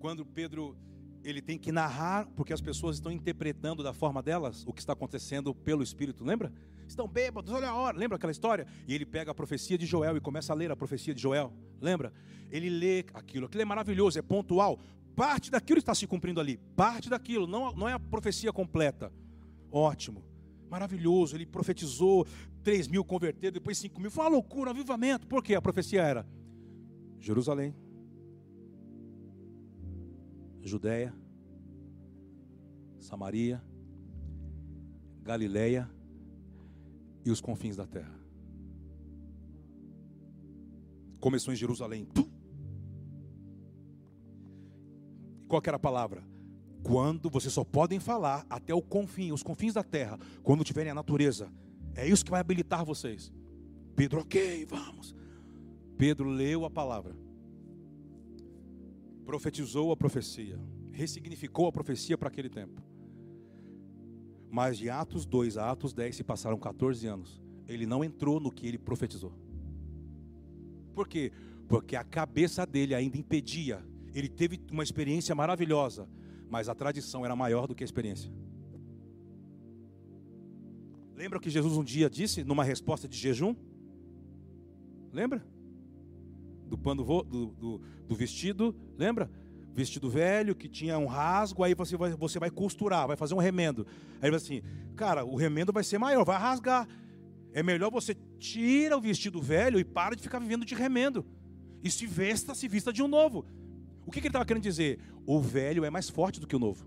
[0.00, 0.76] Quando Pedro
[1.22, 4.94] ele tem que narrar, porque as pessoas estão interpretando da forma delas o que está
[4.94, 6.52] acontecendo pelo Espírito, lembra?
[6.88, 8.66] Estão bêbados, olha a hora, lembra aquela história?
[8.88, 11.52] E ele pega a profecia de Joel e começa a ler a profecia de Joel,
[11.80, 12.12] lembra?
[12.50, 14.80] Ele lê aquilo, aquilo é maravilhoso, é pontual.
[15.14, 19.12] Parte daquilo está se cumprindo ali, parte daquilo, não, não é a profecia completa.
[19.70, 20.24] Ótimo,
[20.68, 21.36] maravilhoso.
[21.36, 22.26] Ele profetizou
[22.66, 24.10] 3 mil convertidos, depois 5 mil.
[24.10, 25.24] Foi uma loucura, um avivamento.
[25.24, 25.54] Por quê?
[25.54, 26.26] A profecia era
[27.20, 27.72] Jerusalém,
[30.62, 31.14] Judéia,
[32.98, 33.62] Samaria,
[35.22, 35.88] Galileia
[37.24, 38.18] e os confins da terra.
[41.20, 42.08] Começou em Jerusalém.
[45.46, 46.24] Qual era a palavra?
[46.82, 50.96] Quando vocês só podem falar até o confim, os confins da terra, quando tiverem a
[50.96, 51.48] natureza.
[51.96, 53.32] É isso que vai habilitar vocês.
[53.96, 55.14] Pedro, ok, vamos.
[55.96, 57.16] Pedro leu a palavra
[59.26, 60.58] profetizou a profecia,
[60.92, 62.80] ressignificou a profecia para aquele tempo.
[64.48, 67.42] Mas de Atos 2 a Atos 10 se passaram 14 anos.
[67.66, 69.32] Ele não entrou no que ele profetizou.
[70.94, 71.32] Por quê?
[71.68, 73.84] Porque a cabeça dele ainda impedia.
[74.14, 76.08] Ele teve uma experiência maravilhosa,
[76.48, 78.32] mas a tradição era maior do que a experiência.
[81.16, 83.56] Lembra que Jesus um dia disse numa resposta de jejum?
[85.12, 85.44] Lembra?
[86.66, 89.30] do pano do, do, do, vestido, lembra?
[89.72, 93.38] Vestido velho que tinha um rasgo, aí você vai, você vai costurar, vai fazer um
[93.38, 93.86] remendo.
[94.20, 94.62] Aí vai assim,
[94.94, 96.88] cara, o remendo vai ser maior, vai rasgar.
[97.52, 101.24] É melhor você tira o vestido velho e para de ficar vivendo de remendo.
[101.82, 103.44] E se vesta, se vista de um novo.
[104.04, 104.98] O que, que ele estava querendo dizer?
[105.26, 106.86] O velho é mais forte do que o novo.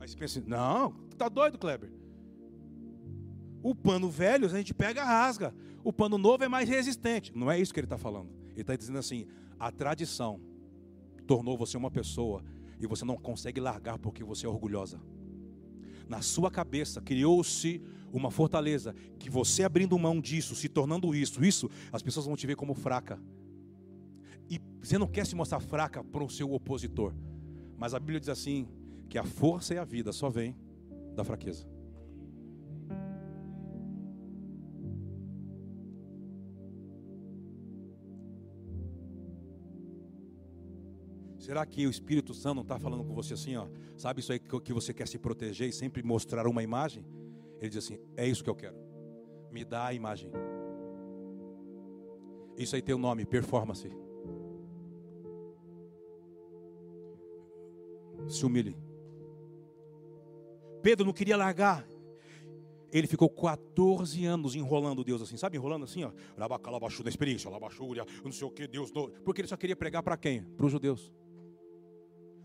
[0.00, 1.90] Aí você pensa assim, não, tá doido, Kleber?
[3.62, 5.54] O pano velho a gente pega rasga.
[5.84, 7.32] O pano novo é mais resistente.
[7.34, 8.28] Não é isso que ele está falando.
[8.50, 9.26] Ele está dizendo assim:
[9.58, 10.40] a tradição
[11.26, 12.42] tornou você uma pessoa
[12.80, 15.00] e você não consegue largar porque você é orgulhosa.
[16.08, 17.80] Na sua cabeça criou-se
[18.12, 22.46] uma fortaleza que você abrindo mão disso, se tornando isso, isso, as pessoas vão te
[22.46, 23.18] ver como fraca.
[24.50, 27.14] E você não quer se mostrar fraca para o seu opositor.
[27.78, 28.68] Mas a Bíblia diz assim:
[29.08, 30.56] que a força e a vida só vem
[31.14, 31.66] da fraqueza.
[41.42, 43.66] Será que o Espírito Santo não está falando com você assim, ó?
[43.96, 47.04] Sabe isso aí que você quer se proteger e sempre mostrar uma imagem?
[47.60, 48.76] Ele diz assim: é isso que eu quero.
[49.50, 50.30] Me dá a imagem.
[52.56, 53.90] Isso aí tem o um nome, performance.
[58.28, 58.76] Se humilhe.
[60.80, 61.84] Pedro não queria largar.
[62.92, 65.56] Ele ficou 14 anos enrolando Deus assim, sabe?
[65.56, 66.12] Enrolando assim, ó.
[66.36, 68.92] Labacalabaxu da experiência, labaxúria, não sei o que, Deus.
[69.24, 70.44] Porque ele só queria pregar para quem?
[70.44, 71.12] Para os judeus.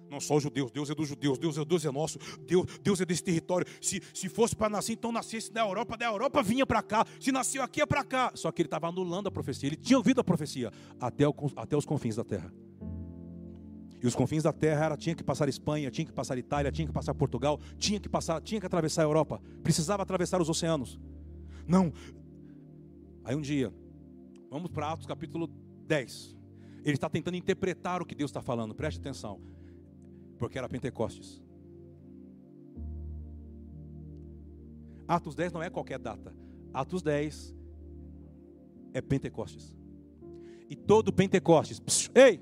[0.10, 3.02] Não só os judeus, Deus é dos judeus, Deus é, Deus é nosso, Deus, Deus
[3.02, 3.68] é desse território.
[3.82, 7.06] Se, se fosse para nascer, então nascesse na Europa, da Europa vinha para cá.
[7.20, 8.32] Se nasceu aqui, é para cá.
[8.36, 11.76] Só que ele estava anulando a profecia, ele tinha ouvido a profecia até, o, até
[11.76, 12.54] os confins da terra.
[14.02, 16.88] E os confins da terra era, tinha que passar Espanha, tinha que passar Itália, tinha
[16.88, 21.00] que passar Portugal, tinha que passar, tinha que atravessar a Europa, precisava atravessar os oceanos.
[21.68, 21.92] Não.
[23.26, 23.74] Aí um dia,
[24.50, 25.48] vamos para Atos capítulo
[25.88, 26.38] 10.
[26.86, 29.42] Ele está tentando interpretar o que Deus está falando, preste atenção
[30.38, 31.42] porque era Pentecostes.
[35.08, 36.34] Atos 10 não é qualquer data.
[36.74, 37.56] Atos 10
[38.94, 39.76] é Pentecostes.
[40.70, 42.42] E todo Pentecostes, psiu, ei,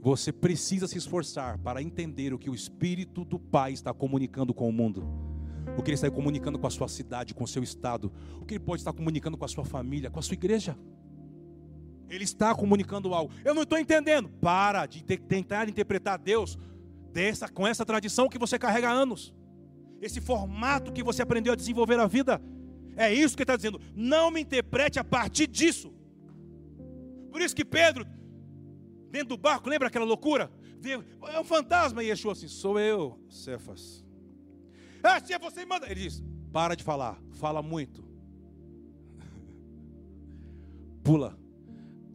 [0.00, 4.68] você precisa se esforçar para entender o que o Espírito do Pai está comunicando com
[4.68, 5.04] o mundo.
[5.76, 8.12] O que ele está comunicando com a sua cidade, com o seu estado.
[8.40, 10.76] O que ele pode estar comunicando com a sua família, com a sua igreja.
[12.08, 13.32] Ele está comunicando algo.
[13.44, 14.28] Eu não estou entendendo.
[14.28, 16.58] Para de tentar interpretar Deus
[17.12, 19.34] dessa, com essa tradição que você carrega há anos,
[20.00, 22.42] esse formato que você aprendeu a desenvolver a vida.
[22.96, 23.80] É isso que ele está dizendo.
[23.94, 25.94] Não me interprete a partir disso.
[27.30, 28.04] Por isso que Pedro,
[29.10, 30.50] dentro do barco, lembra aquela loucura?
[31.28, 32.02] é um fantasma.
[32.02, 34.04] E Yeshua assim, sou eu, Cefas.
[35.02, 35.86] Ah, se é você, manda.
[35.86, 38.04] Ele diz, para de falar, fala muito.
[41.04, 41.38] Pula.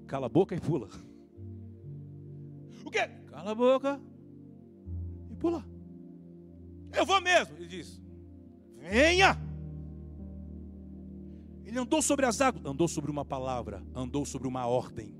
[0.06, 0.89] Cala a boca e pula.
[2.86, 3.10] O quê?
[3.30, 4.00] Cala a boca
[5.38, 5.63] pula.
[6.95, 7.55] Eu vou mesmo.
[7.57, 8.01] Ele diz,
[8.77, 9.38] venha.
[11.65, 15.13] Ele andou sobre as águas, andou sobre uma palavra, andou sobre uma ordem.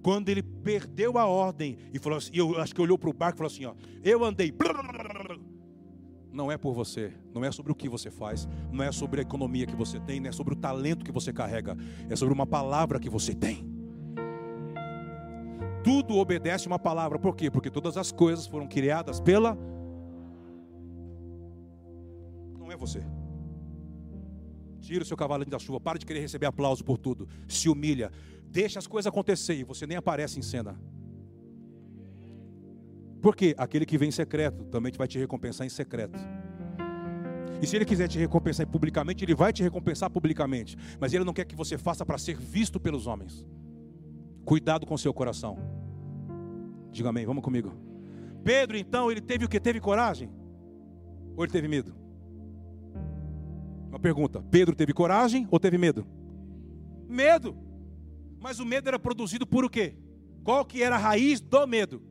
[0.00, 3.36] Quando ele perdeu a ordem e falou assim, eu acho que olhou para o barco
[3.36, 4.54] e falou assim: ó, eu andei.
[6.32, 9.22] Não é por você, não é sobre o que você faz, não é sobre a
[9.22, 11.76] economia que você tem, não é sobre o talento que você carrega,
[12.08, 13.77] é sobre uma palavra que você tem.
[15.88, 17.50] Tudo obedece uma palavra, por quê?
[17.50, 19.56] Porque todas as coisas foram criadas pela.
[22.58, 23.02] Não é você.
[24.82, 27.26] Tira o seu cavalo da chuva, para de querer receber aplauso por tudo.
[27.48, 28.12] Se humilha,
[28.44, 30.78] deixa as coisas acontecer e você nem aparece em cena.
[33.22, 36.18] Porque aquele que vem em secreto também vai te recompensar em secreto.
[37.62, 40.76] E se ele quiser te recompensar publicamente, ele vai te recompensar publicamente.
[41.00, 43.42] Mas ele não quer que você faça para ser visto pelos homens.
[44.44, 45.77] Cuidado com seu coração.
[46.98, 47.72] Diga amém, vamos comigo.
[48.42, 49.60] Pedro, então, ele teve o que?
[49.60, 50.28] Teve coragem?
[51.36, 51.94] Ou ele teve medo?
[53.88, 56.04] Uma pergunta: Pedro teve coragem ou teve medo?
[57.08, 57.56] Medo.
[58.40, 59.94] Mas o medo era produzido por o quê?
[60.42, 62.02] Qual que era a raiz do medo?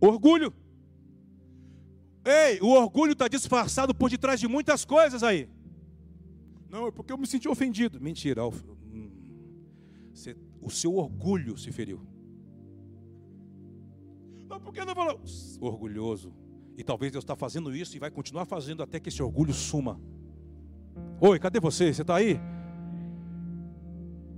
[0.00, 0.54] Orgulho.
[2.24, 5.48] Ei, o orgulho está disfarçado por detrás de muitas coisas aí.
[6.70, 8.00] Não, é porque eu me senti ofendido.
[8.00, 8.46] Mentira.
[8.46, 9.10] Hum,
[10.60, 12.00] o seu orgulho se feriu.
[14.48, 15.20] Não, porque não falou.
[15.60, 16.32] Orgulhoso.
[16.76, 20.00] E talvez Deus está fazendo isso e vai continuar fazendo até que esse orgulho suma.
[21.20, 21.92] Oi, cadê você?
[21.92, 22.38] Você está aí?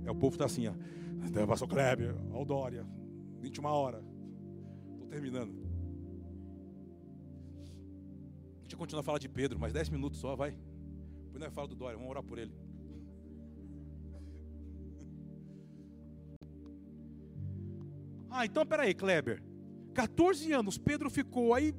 [0.05, 0.73] É, o povo está assim, ó.
[1.45, 2.85] Pastor Kleber, Aldória,
[3.39, 4.03] 21 hora.
[4.93, 5.53] Estou terminando.
[8.61, 10.57] Deixa eu continuar a falar de Pedro, mais 10 minutos só, vai.
[11.25, 12.53] Depois nós fala do Dória, vamos orar por ele.
[18.31, 19.43] Ah, então peraí, Kleber.
[19.93, 21.75] 14 anos, Pedro ficou aí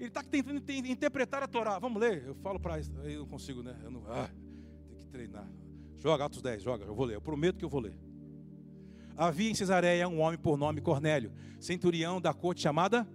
[0.00, 1.78] ele está tentando interpretar a Torá.
[1.78, 2.24] Vamos ler?
[2.26, 3.76] Eu falo para eu não consigo, né?
[3.84, 4.30] Eu não, ah,
[4.88, 5.46] tem que treinar.
[5.98, 7.16] Joga Atos 10, joga, eu vou ler.
[7.16, 7.94] Eu prometo que eu vou ler.
[9.14, 13.06] Havia em Cesareia um homem por nome Cornélio, centurião da corte chamada.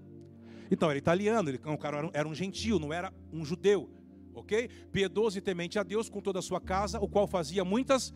[0.69, 3.89] Então, era italiano, ele, o cara era um, gentil, não era um judeu.
[4.35, 4.69] Ok?
[4.91, 8.13] Piedoso e temente a Deus com toda a sua casa, o qual fazia muitas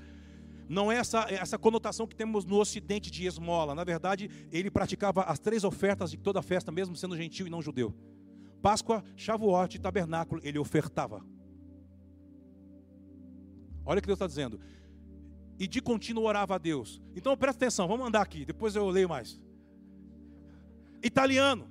[0.69, 3.73] não é essa, essa conotação que temos no ocidente de esmola.
[3.73, 7.49] Na verdade, ele praticava as três ofertas de toda a festa, mesmo sendo gentil e
[7.49, 7.91] não judeu.
[8.61, 11.25] Páscoa, Shavuot e Tabernáculo, ele ofertava.
[13.83, 14.59] Olha o que Deus está dizendo.
[15.57, 17.01] E de contínuo orava a Deus.
[17.15, 19.41] Então presta atenção, vamos andar aqui, depois eu leio mais.
[21.01, 21.67] Italiano,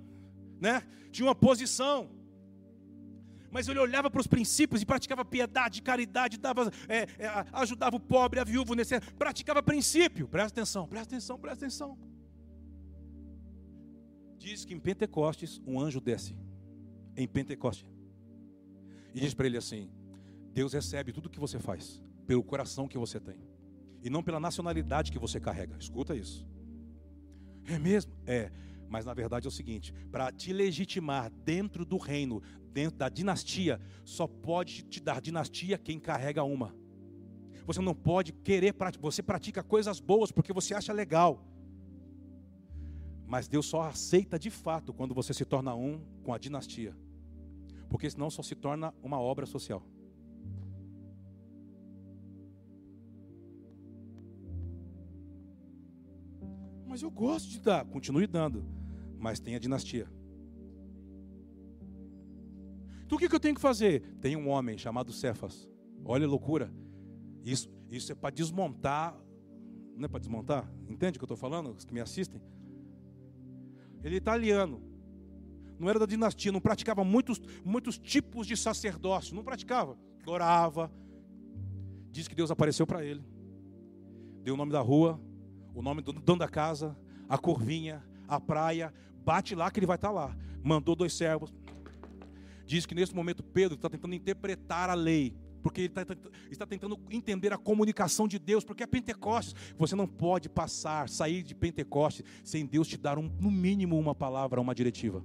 [0.61, 0.83] né?
[1.13, 2.11] Tinha uma posição.
[3.51, 8.01] Mas ele olhava para os princípios e praticava piedade, caridade, dava, é, é, ajudava o
[8.01, 10.29] pobre, a viúva, necessário, praticava princípio.
[10.29, 11.99] Presta atenção, presta atenção, presta atenção.
[14.39, 16.37] Diz que em Pentecostes um anjo desce
[17.17, 17.87] em Pentecoste.
[19.15, 19.91] E diz para ele assim:
[20.53, 23.41] Deus recebe tudo que você faz pelo coração que você tem
[24.03, 25.77] e não pela nacionalidade que você carrega.
[25.79, 26.47] Escuta isso.
[27.67, 28.13] É mesmo?
[28.27, 28.51] É.
[28.89, 32.43] Mas na verdade é o seguinte: para te legitimar dentro do reino,
[32.81, 36.75] dentro da dinastia, só pode te dar dinastia quem carrega uma.
[37.67, 41.45] Você não pode querer, você pratica coisas boas porque você acha legal.
[43.27, 46.97] Mas Deus só aceita de fato quando você se torna um com a dinastia
[47.89, 49.83] porque senão só se torna uma obra social.
[56.87, 58.65] Mas eu gosto de dar, continue dando,
[59.19, 60.09] mas tem a dinastia.
[63.09, 64.03] Então o que eu tenho que fazer?
[64.21, 65.67] Tem um homem chamado Cefas.
[66.05, 66.71] Olha a loucura.
[67.43, 69.19] Isso, isso é para desmontar.
[69.97, 70.71] Não é para desmontar?
[70.87, 71.71] Entende o que eu estou falando?
[71.71, 72.39] Os que me assistem?
[74.05, 74.89] Ele é italiano
[75.79, 79.97] não era da dinastia, não praticava muitos, muitos tipos de sacerdócio, não praticava,
[80.27, 80.91] orava.
[82.11, 83.25] Diz que Deus apareceu para ele,
[84.43, 85.21] deu o nome da rua,
[85.75, 86.97] o nome do dono da casa,
[87.29, 88.93] a curvinha, a praia,
[89.25, 90.37] bate lá que ele vai estar tá lá.
[90.63, 91.55] Mandou dois servos.
[92.69, 96.05] Diz que nesse momento Pedro está tentando interpretar a lei, porque ele está,
[96.51, 99.55] está tentando entender a comunicação de Deus, porque é Pentecostes.
[99.79, 104.15] Você não pode passar, sair de Pentecostes sem Deus te dar um, no mínimo uma
[104.15, 105.25] palavra, uma diretiva.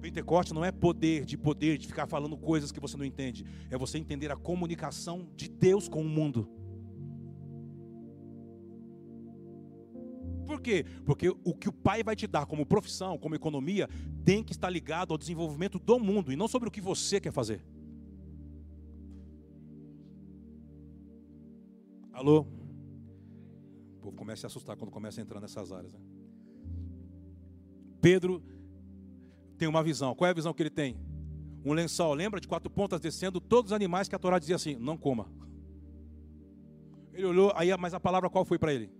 [0.00, 3.44] Pentecoste não é poder de poder, de ficar falando coisas que você não entende.
[3.72, 6.48] É você entender a comunicação de Deus com o mundo.
[10.60, 10.84] Por quê?
[11.06, 13.88] Porque o que o pai vai te dar como profissão, como economia,
[14.24, 17.32] tem que estar ligado ao desenvolvimento do mundo e não sobre o que você quer
[17.32, 17.64] fazer.
[22.12, 22.40] Alô?
[23.96, 25.94] O povo começa a se assustar quando começa a entrar nessas áreas.
[25.94, 26.00] Né?
[28.02, 28.42] Pedro
[29.56, 30.14] tem uma visão.
[30.14, 30.94] Qual é a visão que ele tem?
[31.64, 34.76] Um lençol, lembra de quatro pontas descendo todos os animais que a Torá dizia assim:
[34.76, 35.32] não coma.
[37.14, 38.99] Ele olhou, aí, mas a palavra qual foi para ele?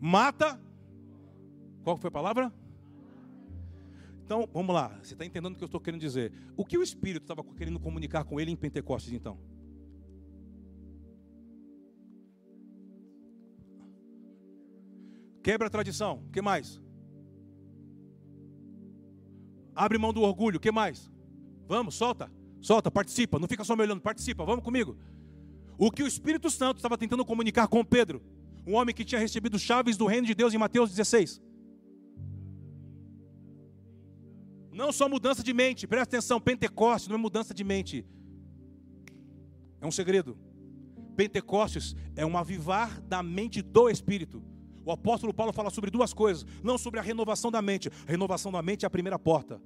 [0.00, 0.60] Mata.
[1.82, 2.52] Qual foi a palavra?
[4.24, 4.88] Então, vamos lá.
[5.02, 6.32] Você está entendendo o que eu estou querendo dizer?
[6.56, 9.38] O que o Espírito estava querendo comunicar com ele em Pentecostes, então?
[15.42, 16.24] Quebra a tradição.
[16.26, 16.80] O que mais?
[19.74, 20.56] Abre mão do orgulho.
[20.56, 21.12] O que mais?
[21.68, 22.32] Vamos, solta.
[22.62, 23.38] Solta, participa.
[23.38, 24.42] Não fica só me olhando, participa.
[24.42, 24.96] Vamos comigo.
[25.76, 28.22] O que o Espírito Santo estava tentando comunicar com Pedro,
[28.66, 31.42] um homem que tinha recebido chaves do reino de Deus em Mateus 16.
[34.72, 38.06] Não só mudança de mente, presta atenção, Pentecostes não é mudança de mente.
[39.80, 40.36] É um segredo.
[41.14, 44.42] Pentecostes é um avivar da mente do Espírito.
[44.84, 47.88] O apóstolo Paulo fala sobre duas coisas, não sobre a renovação da mente.
[48.06, 49.60] A renovação da mente é a primeira porta.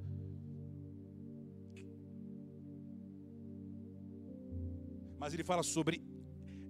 [5.19, 6.03] Mas ele fala sobre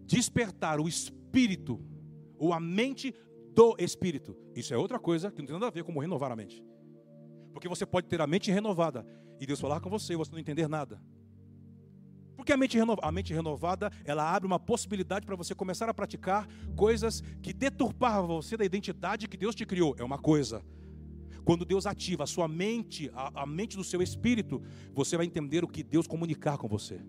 [0.07, 1.79] despertar o espírito
[2.39, 3.15] ou a mente
[3.55, 4.37] do espírito.
[4.55, 6.65] Isso é outra coisa que não tem nada a ver com renovar a mente.
[7.53, 9.05] Porque você pode ter a mente renovada
[9.41, 11.01] e Deus falar com você e você não entender nada.
[12.37, 16.47] Porque a mente, a mente renovada, ela abre uma possibilidade para você começar a praticar
[16.77, 19.97] coisas que deturpavam você da identidade que Deus te criou.
[19.99, 20.63] É uma coisa.
[21.45, 24.63] Quando Deus ativa a sua mente, a, a mente do seu espírito,
[24.95, 27.01] você vai entender o que Deus comunicar com você.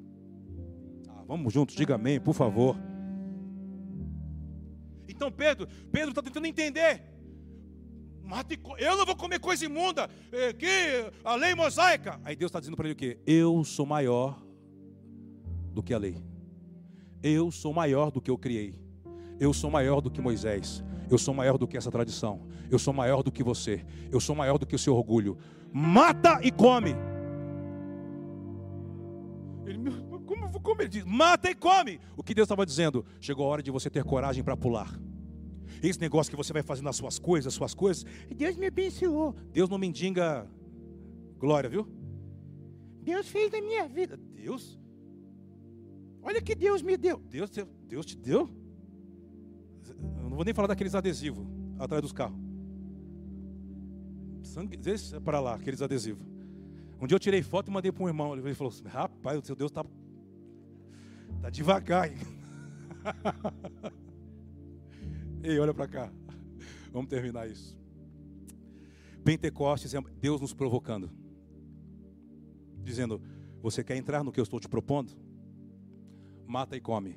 [1.10, 2.76] Ah, vamos juntos, diga amém, por favor.
[5.10, 7.04] Então Pedro, Pedro está tentando entender.
[8.78, 10.10] Eu não vou comer coisa imunda.
[10.32, 10.68] É, que
[11.24, 12.20] a lei mosaica.
[12.24, 13.18] Aí Deus está dizendo para ele o quê?
[13.26, 14.40] Eu sou maior
[15.74, 16.16] do que a lei.
[17.24, 18.80] Eu sou maior do que eu criei.
[19.40, 20.84] Eu sou maior do que Moisés.
[21.10, 22.48] Eu sou maior do que essa tradição.
[22.70, 23.84] Eu sou maior do que você.
[24.12, 25.38] Eu sou maior do que o seu orgulho.
[25.74, 26.96] Mata e come.
[30.70, 31.04] Como, ele diz?
[31.04, 32.00] Mata e come.
[32.16, 33.04] O que Deus estava dizendo?
[33.20, 35.00] Chegou a hora de você ter coragem para pular.
[35.82, 38.06] Esse negócio que você vai fazendo as suas coisas, as suas coisas.
[38.36, 39.34] Deus me abençoou.
[39.52, 40.48] Deus não mendiga
[41.38, 41.88] glória, viu?
[43.02, 44.18] Deus fez na minha vida.
[44.18, 44.78] Deus?
[46.22, 47.18] Olha que Deus me deu.
[47.18, 47.50] Deus,
[47.88, 48.50] Deus te deu?
[50.18, 51.48] Eu não vou nem falar daqueles adesivos
[51.80, 52.38] atrás dos carros.
[54.44, 56.24] Sangue, deixa é para lá, aqueles adesivos.
[57.02, 58.34] Um dia eu tirei foto e mandei para um irmão.
[58.36, 59.84] Ele falou assim: Rapaz, o seu Deus está
[61.42, 62.10] tá devagar.
[65.44, 66.12] Ei, olha para cá.
[66.92, 67.78] Vamos terminar isso.
[69.24, 71.10] Pentecostes é Deus nos provocando,
[72.84, 73.22] dizendo:
[73.62, 75.30] Você quer entrar no que eu estou te propondo?
[76.50, 77.16] mata e come.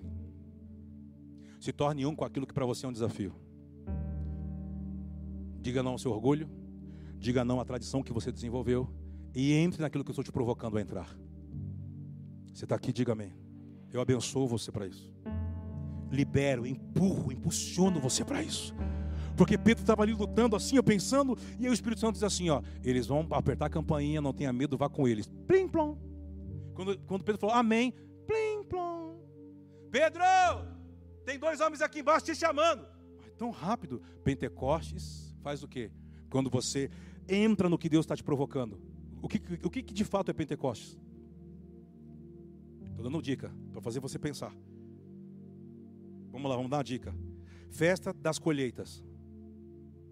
[1.58, 3.34] Se torne um com aquilo que para você é um desafio.
[5.58, 6.50] Diga não ao seu orgulho,
[7.18, 8.86] diga não à tradição que você desenvolveu
[9.34, 11.16] e entre naquilo que eu estou te provocando a entrar.
[12.52, 13.32] Você está aqui, diga amém.
[13.92, 15.10] Eu abençoo você para isso.
[16.10, 18.74] Libero, empurro, impulsiono você para isso.
[19.36, 22.50] Porque Pedro estava ali lutando assim, eu pensando, e aí o Espírito Santo diz assim:
[22.50, 25.28] ó, eles vão apertar a campainha, não tenha medo, vá com eles.
[25.46, 25.96] Plim, plom.
[26.74, 27.92] Quando, quando Pedro falou amém,
[28.26, 29.16] plim, plom.
[29.90, 30.22] Pedro,
[31.24, 32.86] tem dois homens aqui embaixo te chamando.
[33.18, 34.02] Mas tão rápido.
[34.24, 35.90] Pentecostes faz o quê?
[36.30, 36.90] Quando você
[37.28, 38.80] entra no que Deus está te provocando.
[39.20, 40.98] O que, o que de fato é Pentecostes?
[42.92, 44.54] Estou dando dica para fazer você pensar.
[46.30, 47.14] Vamos lá, vamos dar uma dica.
[47.68, 49.04] Festa das colheitas.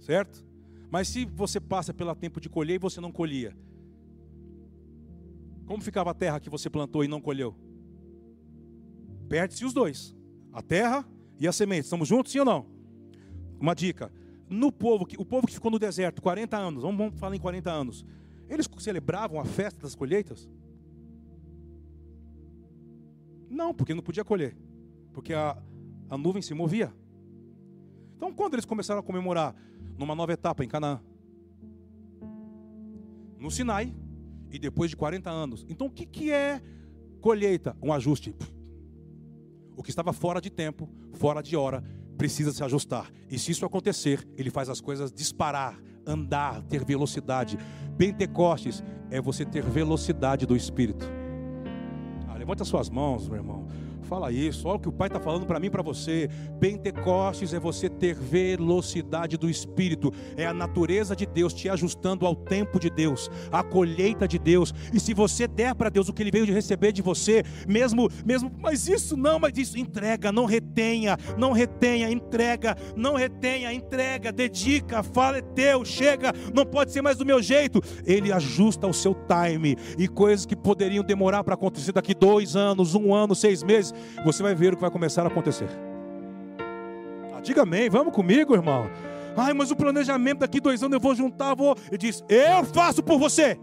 [0.00, 0.44] Certo?
[0.90, 3.56] Mas se você passa pelo tempo de colher e você não colhia,
[5.66, 7.54] como ficava a terra que você plantou e não colheu?
[9.28, 10.16] Perde-se os dois.
[10.52, 11.06] A terra
[11.38, 11.84] e a semente.
[11.84, 12.66] Estamos juntos, sim ou não?
[13.60, 14.10] Uma dica.
[14.48, 18.04] No povo, o povo que ficou no deserto 40 anos, vamos falar em 40 anos.
[18.48, 20.48] Eles celebravam a festa das colheitas?
[23.50, 24.56] Não, porque não podia colher.
[25.12, 25.60] Porque a,
[26.08, 26.94] a nuvem se movia.
[28.16, 29.54] Então, quando eles começaram a comemorar
[29.98, 31.00] numa nova etapa em Canaã?
[33.38, 33.94] No Sinai,
[34.50, 35.66] e depois de 40 anos.
[35.68, 36.60] Então, o que, que é
[37.20, 37.76] colheita?
[37.82, 38.34] Um ajuste.
[39.76, 41.82] O que estava fora de tempo, fora de hora,
[42.16, 43.10] precisa se ajustar.
[43.28, 47.58] E se isso acontecer, ele faz as coisas disparar, andar, ter velocidade.
[47.96, 51.19] Pentecostes é você ter velocidade do Espírito.
[52.40, 53.66] Ah, levanta suas mãos, meu irmão.
[54.10, 54.66] Fala isso.
[54.66, 56.28] Olha o que o Pai está falando para mim e para você.
[56.58, 60.12] Pentecostes é você ter velocidade do Espírito.
[60.36, 64.74] É a natureza de Deus te ajustando ao tempo de Deus, à colheita de Deus.
[64.92, 68.08] E se você der para Deus o que Ele veio de receber de você, mesmo,
[68.26, 74.32] mesmo, mas isso não, mas isso, entrega, não retenha, não retenha, entrega, não retenha, entrega,
[74.32, 77.80] dedica, fala é teu, chega, não pode ser mais do meu jeito.
[78.04, 82.96] Ele ajusta o seu time e coisas que poderiam demorar para acontecer daqui dois anos,
[82.96, 83.94] um ano, seis meses,
[84.24, 85.68] você vai ver o que vai começar a acontecer.
[87.34, 88.90] Ah, diga amém, vamos comigo, irmão.
[89.36, 91.76] Ai, mas o planejamento daqui dois anos eu vou juntar, vou.
[91.88, 93.58] Ele diz: Eu faço por você.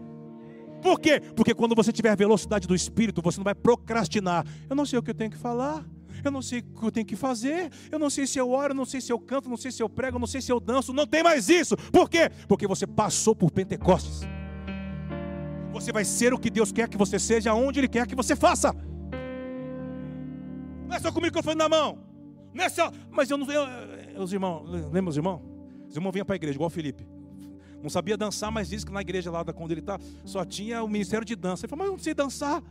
[0.82, 1.20] Por quê?
[1.34, 4.46] Porque quando você tiver velocidade do Espírito, você não vai procrastinar.
[4.68, 5.84] Eu não sei o que eu tenho que falar.
[6.24, 7.70] Eu não sei o que eu tenho que fazer.
[7.90, 9.88] Eu não sei se eu oro, não sei se eu canto, não sei se eu
[9.88, 10.92] prego, não sei se eu danço.
[10.92, 11.76] Não tem mais isso.
[11.92, 12.30] Por quê?
[12.46, 14.22] Porque você passou por Pentecostes.
[15.72, 18.34] Você vai ser o que Deus quer que você seja, onde Ele quer que você
[18.34, 18.74] faça.
[20.88, 21.98] Não é só com o microfone na mão.
[22.54, 22.90] Não é só.
[23.10, 23.46] Mas eu não.
[23.50, 25.42] Eu, os irmãos, lembra os irmãos?
[25.88, 27.06] Os irmãos vinham para a igreja, igual o Felipe.
[27.82, 30.88] Não sabia dançar, mas disse que na igreja lá quando ele está, só tinha o
[30.88, 31.64] ministério de dança.
[31.64, 32.62] Ele falou, mas eu não sei dançar.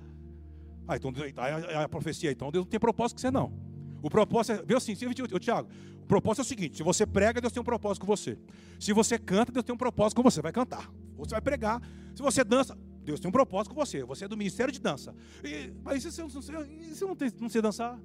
[0.87, 3.53] Ah, então aí a, profecia, então Deus não tem propósito com você não.
[4.01, 4.93] O propósito é, assim,
[5.33, 5.69] o Tiago,
[6.01, 8.37] o propósito é o seguinte: se você prega, Deus tem um propósito com você.
[8.79, 10.91] Se você canta, Deus tem um propósito com você, vai cantar.
[11.17, 11.81] Você vai pregar.
[12.15, 12.77] Se você dança,
[13.07, 14.03] Deus tem um propósito com você.
[14.03, 15.15] Você é do ministério de dança.
[15.41, 17.97] E, mas se você, se não, tem, não sei dançar,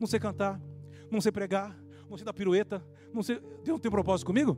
[0.00, 0.58] não sei cantar,
[1.10, 1.78] não sei pregar,
[2.08, 2.82] não sei dar pirueta,
[3.12, 3.38] não sei.
[3.38, 4.56] Deus não tem um propósito comigo?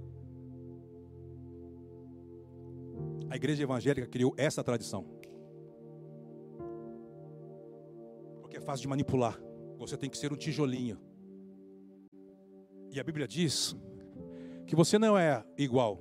[3.29, 5.05] A igreja evangélica criou essa tradição.
[8.41, 9.37] Porque é fácil de manipular.
[9.79, 10.97] Você tem que ser um tijolinho.
[12.93, 13.75] E a Bíblia diz
[14.65, 16.01] que você não é igual,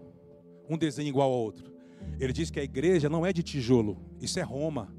[0.70, 1.76] um desenho igual ao outro.
[2.20, 4.93] Ele diz que a igreja não é de tijolo, isso é Roma.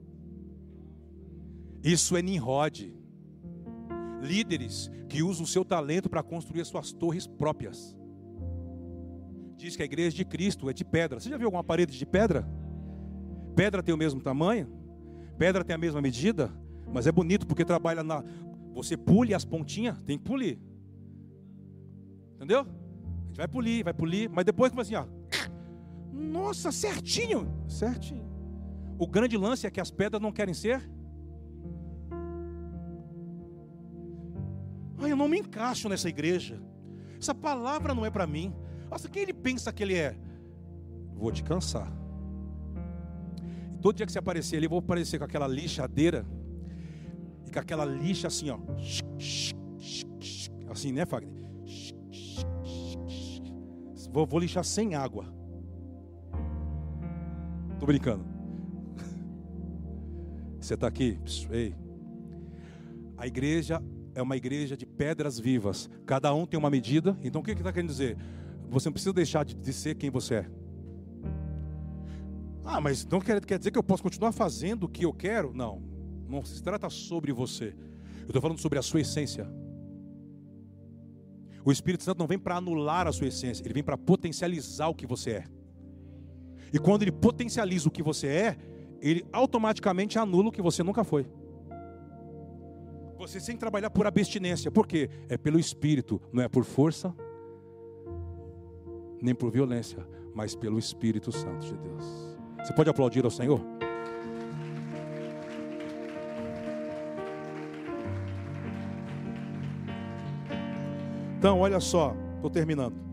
[1.82, 2.92] Isso é Nimrod.
[4.20, 7.98] Líderes que usam o seu talento para construir as suas torres próprias
[9.58, 11.18] diz que a igreja de Cristo é de pedra.
[11.18, 12.48] Você já viu alguma parede de pedra?
[13.54, 14.68] Pedra tem o mesmo tamanho,
[15.36, 16.50] pedra tem a mesma medida,
[16.92, 18.24] mas é bonito porque trabalha na.
[18.72, 20.58] Você pule as pontinhas, tem que polir.
[22.36, 22.60] Entendeu?
[22.60, 25.06] A gente vai polir, vai polir, mas depois como assim, ó.
[26.12, 28.26] Nossa, certinho, certinho.
[28.98, 30.82] O grande lance é que as pedras não querem ser.
[34.98, 36.60] Ai, eu não me encaixo nessa igreja.
[37.18, 38.52] Essa palavra não é para mim.
[38.90, 40.16] Nossa, quem ele pensa que ele é?
[41.14, 41.92] Vou te cansar.
[43.80, 46.26] Todo dia que você aparecer ali, eu vou aparecer com aquela lixadeira
[47.46, 48.58] e com aquela lixa assim, ó.
[50.68, 51.32] Assim, né, Fagner?
[54.10, 55.37] Vou, vou lixar sem água.
[57.78, 58.24] Tô brincando.
[60.60, 61.18] Você está aqui?
[61.50, 61.74] Ei.
[63.16, 63.82] A igreja
[64.14, 65.88] é uma igreja de pedras vivas.
[66.04, 67.16] Cada um tem uma medida.
[67.22, 68.16] Então o que está querendo dizer?
[68.68, 70.50] Você não precisa deixar de ser quem você é.
[72.64, 75.54] Ah, mas não quer, quer dizer que eu posso continuar fazendo o que eu quero?
[75.54, 75.82] Não.
[76.28, 77.74] Não se trata sobre você.
[78.20, 79.50] Eu estou falando sobre a sua essência.
[81.64, 84.94] O Espírito Santo não vem para anular a sua essência, ele vem para potencializar o
[84.94, 85.44] que você é.
[86.72, 88.56] E quando ele potencializa o que você é,
[89.00, 91.26] ele automaticamente anula o que você nunca foi.
[93.18, 95.10] Você sem trabalhar por abstinência, por quê?
[95.28, 97.14] É pelo Espírito, não é por força,
[99.20, 102.38] nem por violência, mas pelo Espírito Santo de Deus.
[102.64, 103.60] Você pode aplaudir ao Senhor?
[111.38, 113.07] Então, olha só, estou terminando.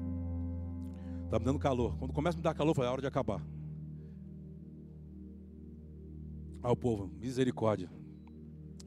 [1.26, 1.98] Está me dando calor.
[1.98, 3.46] Quando começa a me dar calor, foi a hora de acabar.
[6.64, 7.90] Ah, o povo, misericórdia.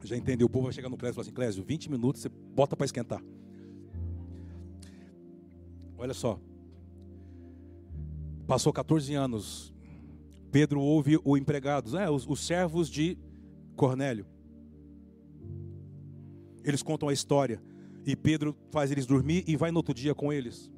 [0.03, 0.47] Já entendeu?
[0.47, 2.85] O povo vai chegar no Clésio e falar assim: Clésio, 20 minutos você bota para
[2.85, 3.21] esquentar.
[5.97, 6.39] Olha só,
[8.49, 9.71] Passou 14 anos.
[10.51, 13.15] Pedro ouve o empregado, é, os, os servos de
[13.75, 14.25] Cornélio.
[16.63, 17.61] Eles contam a história.
[18.07, 20.71] E Pedro faz eles dormir e vai no outro dia com eles.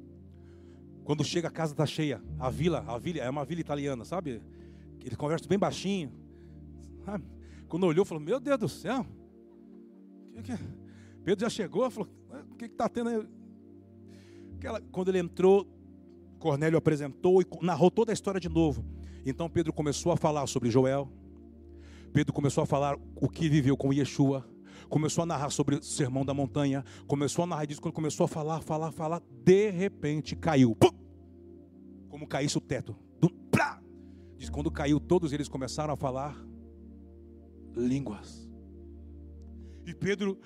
[1.04, 2.22] Quando chega a casa está cheia.
[2.38, 4.40] A vila, a vila é uma vila italiana, sabe?
[5.00, 6.12] Eles conversam bem baixinho.
[7.68, 9.06] Quando olhou, falou: Meu Deus do céu.
[10.34, 10.58] Que que é?
[11.24, 12.08] Pedro já chegou, falou:
[12.50, 13.26] O que está tendo aí?
[14.92, 15.66] Quando ele entrou,
[16.38, 18.84] Cornélio apresentou e narrou toda a história de novo.
[19.24, 21.10] Então Pedro começou a falar sobre Joel.
[22.12, 24.46] Pedro começou a falar o que viveu com Yeshua.
[24.92, 26.84] Começou a narrar sobre o sermão da montanha.
[27.06, 27.80] Começou a narrar disso.
[27.80, 30.76] Quando começou a falar, falar, falar, de repente caiu.
[30.76, 30.90] Pum!
[32.10, 32.94] Como caísse o teto.
[34.42, 36.36] Diz quando caiu, todos eles começaram a falar
[37.76, 38.50] línguas.
[39.86, 40.36] E Pedro,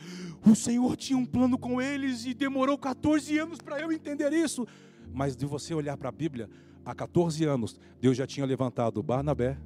[0.47, 4.67] o Senhor tinha um plano com eles e demorou 14 anos para eu entender isso.
[5.13, 6.49] Mas de você olhar para a Bíblia,
[6.85, 9.59] há 14 anos, Deus já tinha levantado Barnabé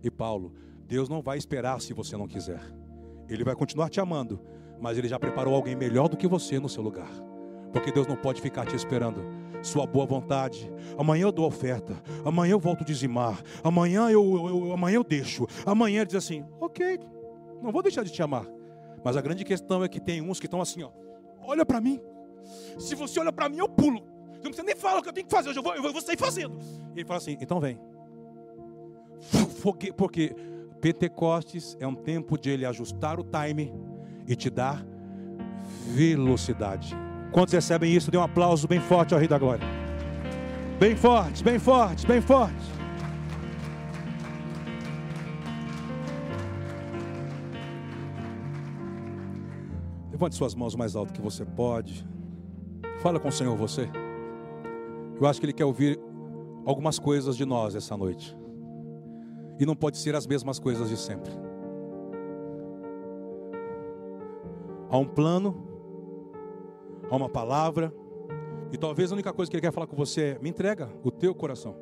[0.00, 0.54] e Paulo.
[0.86, 2.87] Deus não vai esperar se você não quiser.
[3.28, 4.40] Ele vai continuar te amando,
[4.80, 7.10] mas ele já preparou alguém melhor do que você no seu lugar.
[7.72, 9.22] Porque Deus não pode ficar te esperando.
[9.62, 10.72] Sua boa vontade.
[10.96, 12.00] Amanhã eu dou oferta.
[12.24, 13.42] Amanhã eu volto dizimar.
[13.62, 15.46] Amanhã eu, eu, amanhã eu deixo.
[15.66, 16.98] Amanhã ele diz assim: Ok,
[17.60, 18.46] não vou deixar de te amar.
[19.04, 20.90] Mas a grande questão é que tem uns que estão assim, ó.
[21.42, 22.00] Olha para mim.
[22.78, 24.02] Se você olha para mim, eu pulo.
[24.34, 25.54] Não precisa nem falar o que eu tenho que fazer.
[25.54, 26.58] Eu vou, eu vou sair fazendo.
[26.94, 27.78] Ele fala assim: Então vem.
[29.60, 30.34] Porque, porque
[30.80, 33.72] Pentecostes é um tempo de ele ajustar o time
[34.26, 34.84] e te dar
[35.94, 36.94] velocidade.
[37.32, 38.10] Quantos recebem isso?
[38.10, 39.66] Dê um aplauso bem forte ao Rei da Glória.
[40.78, 42.78] Bem forte, bem forte, bem forte.
[50.12, 52.06] Levante suas mãos mais alto que você pode.
[53.00, 53.88] Fala com o Senhor você.
[55.20, 55.98] Eu acho que Ele quer ouvir
[56.64, 58.37] algumas coisas de nós essa noite.
[59.58, 61.32] E não pode ser as mesmas coisas de sempre.
[64.90, 65.68] Há um plano
[67.10, 67.92] a uma palavra.
[68.70, 71.10] E talvez a única coisa que Ele quer falar com você é: me entrega o
[71.10, 71.74] teu coração.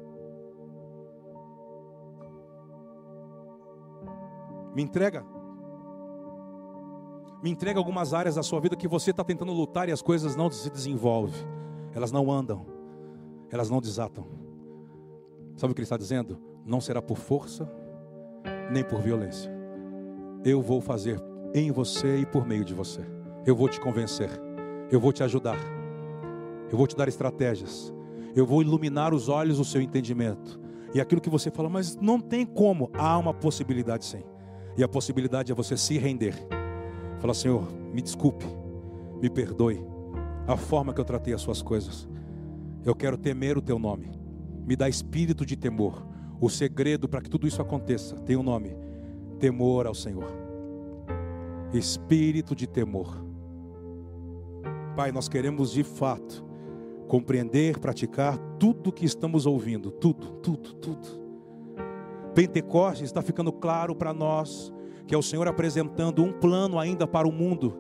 [4.75, 5.25] Me entrega.
[7.43, 10.35] Me entrega algumas áreas da sua vida que você está tentando lutar e as coisas
[10.35, 11.41] não se desenvolvem,
[11.95, 12.67] elas não andam,
[13.51, 14.27] elas não desatam.
[15.55, 16.39] Sabe o que ele está dizendo?
[16.67, 17.71] Não será por força,
[18.73, 19.49] nem por violência.
[20.45, 21.23] Eu vou fazer
[21.55, 23.03] em você e por meio de você.
[23.47, 24.29] Eu vou te convencer.
[24.91, 25.59] Eu vou te ajudar.
[26.69, 27.95] Eu vou te dar estratégias.
[28.35, 30.61] Eu vou iluminar os olhos do seu entendimento.
[30.93, 32.91] E aquilo que você fala, mas não tem como.
[32.95, 34.25] Há uma possibilidade sim.
[34.77, 36.35] E a possibilidade é você se render.
[37.21, 37.63] Fala, Senhor,
[37.95, 38.45] me desculpe,
[39.23, 39.81] me perdoe
[40.49, 42.09] a forma que eu tratei as suas coisas.
[42.85, 44.11] Eu quero temer o teu nome.
[44.67, 46.16] Me dá espírito de temor.
[46.41, 48.77] O segredo para que tudo isso aconteça tem um nome:
[49.39, 50.31] temor ao Senhor.
[51.73, 53.25] Espírito de temor.
[54.95, 56.45] Pai, nós queremos de fato
[57.07, 61.27] compreender, praticar tudo que estamos ouvindo, tudo, tudo, tudo.
[62.35, 64.73] Pentecostes está ficando claro para nós
[65.07, 67.77] que é o Senhor apresentando um plano ainda para o mundo,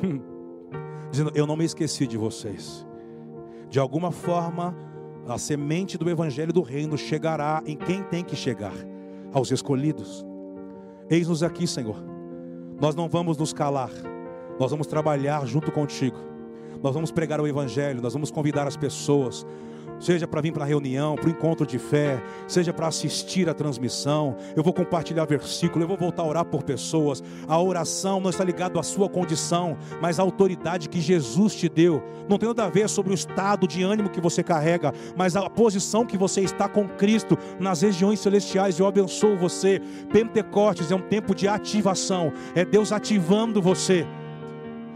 [1.10, 2.86] dizendo: Eu não me esqueci de vocês.
[3.68, 4.76] De alguma forma,
[5.26, 8.74] a semente do Evangelho do Reino chegará em quem tem que chegar,
[9.32, 10.24] aos escolhidos.
[11.08, 11.96] Eis-nos aqui, Senhor.
[12.80, 13.90] Nós não vamos nos calar,
[14.58, 16.32] nós vamos trabalhar junto contigo
[16.82, 19.46] nós vamos pregar o Evangelho, nós vamos convidar as pessoas,
[20.02, 23.54] seja para vir para a reunião, para o encontro de fé, seja para assistir a
[23.54, 24.36] transmissão.
[24.56, 27.22] Eu vou compartilhar versículo, eu vou voltar a orar por pessoas.
[27.46, 32.02] A oração não está ligada à sua condição, mas à autoridade que Jesus te deu.
[32.28, 35.48] Não tem nada a ver sobre o estado de ânimo que você carrega, mas a
[35.48, 38.78] posição que você está com Cristo nas regiões celestiais.
[38.78, 39.80] Eu abençoo você.
[40.12, 44.04] Pentecostes é um tempo de ativação, é Deus ativando você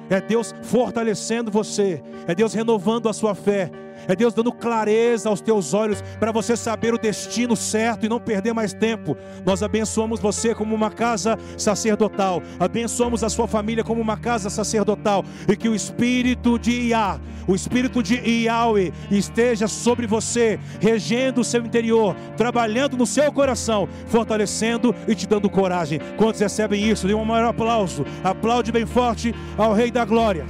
[0.09, 3.71] é Deus fortalecendo você, é Deus renovando a sua fé,
[4.09, 8.21] é Deus dando clareza aos teus olhos para você saber o destino certo e não
[8.21, 9.17] perder mais tempo.
[9.45, 15.25] Nós abençoamos você como uma casa sacerdotal, abençoamos a sua família como uma casa sacerdotal
[15.49, 21.45] e que o espírito de Iá, o espírito de Yahweh esteja sobre você, regendo o
[21.45, 26.01] seu interior, trabalhando no seu coração, fortalecendo e te dando coragem.
[26.17, 27.07] Quantos recebem isso?
[27.07, 28.05] Dê um maior aplauso.
[28.25, 30.45] Aplaude bem forte ao Rei da Glória.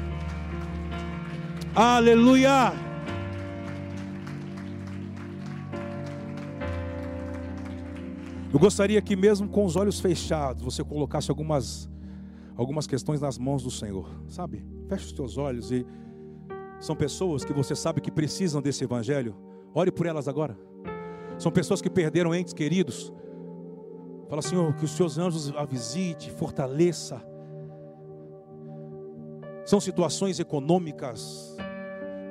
[1.74, 2.86] Aleluia!
[8.57, 11.90] Eu gostaria que, mesmo com os olhos fechados, você colocasse algumas,
[12.57, 14.64] algumas questões nas mãos do Senhor, sabe?
[14.88, 15.86] Feche os teus olhos e
[16.80, 19.36] são pessoas que você sabe que precisam desse evangelho.
[19.74, 20.59] Ore por elas agora.
[21.36, 23.12] São pessoas que perderam entes queridos.
[24.26, 27.22] Fala, Senhor, que os seus anjos a visite, fortaleça.
[29.66, 31.54] São situações econômicas,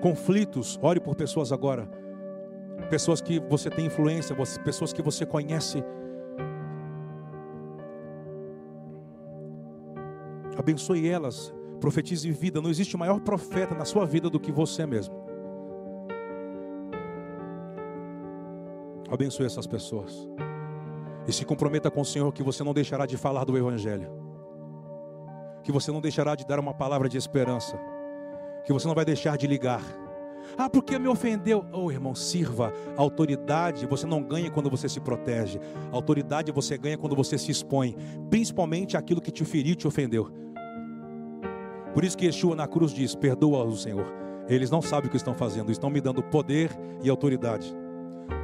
[0.01, 0.79] conflitos.
[0.81, 1.87] Ore por pessoas agora.
[2.89, 5.83] Pessoas que você tem influência, pessoas que você conhece
[10.57, 12.61] abençoe elas, profetize vida.
[12.61, 15.15] Não existe maior profeta na sua vida do que você mesmo.
[19.09, 20.27] Abençoe essas pessoas.
[21.27, 24.09] E se comprometa com o Senhor que você não deixará de falar do Evangelho.
[25.63, 27.79] Que você não deixará de dar uma palavra de esperança.
[28.65, 29.81] Que você não vai deixar de ligar.
[30.57, 31.65] Ah, porque me ofendeu?
[31.71, 32.71] Oh, irmão, sirva.
[32.95, 35.59] A autoridade você não ganha quando você se protege.
[35.91, 37.95] A autoridade você ganha quando você se expõe,
[38.29, 40.44] principalmente aquilo que te feriu, te ofendeu.
[41.95, 44.05] Por isso que Yeshua na cruz diz: Perdoa-os, Senhor.
[44.47, 46.69] Eles não sabem o que estão fazendo, estão me dando poder
[47.01, 47.75] e autoridade.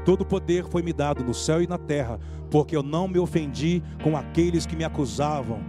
[0.04, 3.84] Todo poder foi me dado no céu e na terra, porque eu não me ofendi
[4.04, 5.60] com aqueles que me acusavam,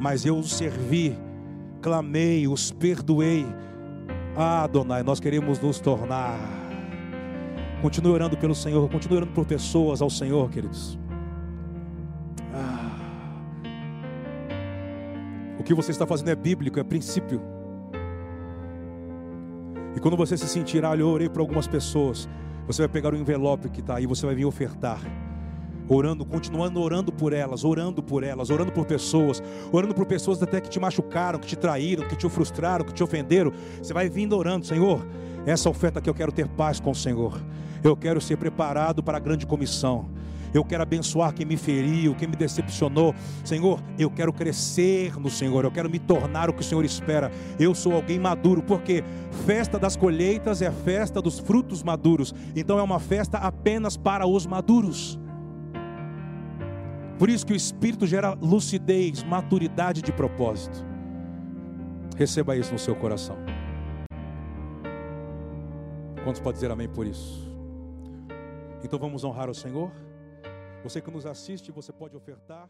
[0.00, 1.18] mas eu os servi,
[1.80, 3.44] clamei, os perdoei
[4.34, 6.38] ah, Adonai, nós queremos nos tornar.
[7.82, 10.98] Continue orando pelo Senhor, continue orando por pessoas ao Senhor, queridos.
[15.62, 17.40] O que você está fazendo é bíblico, é princípio.
[19.94, 22.28] E quando você se sentir, ah, eu orei para algumas pessoas,
[22.66, 24.98] você vai pegar o envelope que está aí, você vai vir ofertar
[25.88, 29.40] orando, continuando orando por elas, orando por elas, orando por pessoas,
[29.70, 33.04] orando por pessoas até que te machucaram, que te traíram, que te frustraram, que te
[33.04, 33.52] ofenderam.
[33.80, 35.06] Você vai vindo orando, Senhor,
[35.46, 37.40] essa oferta que eu quero ter paz com o Senhor.
[37.84, 40.08] Eu quero ser preparado para a grande comissão.
[40.54, 43.14] Eu quero abençoar quem me feriu, quem me decepcionou.
[43.44, 47.30] Senhor, eu quero crescer no Senhor, eu quero me tornar o que o Senhor espera.
[47.58, 49.02] Eu sou alguém maduro, porque
[49.46, 52.34] festa das colheitas é festa dos frutos maduros.
[52.54, 55.18] Então é uma festa apenas para os maduros.
[57.18, 60.84] Por isso que o Espírito gera lucidez, maturidade de propósito.
[62.16, 63.36] Receba isso no seu coração.
[66.24, 67.50] Quantos pode dizer amém por isso?
[68.84, 69.90] Então vamos honrar o Senhor?
[70.82, 72.68] Você que nos assiste, você pode ofertar.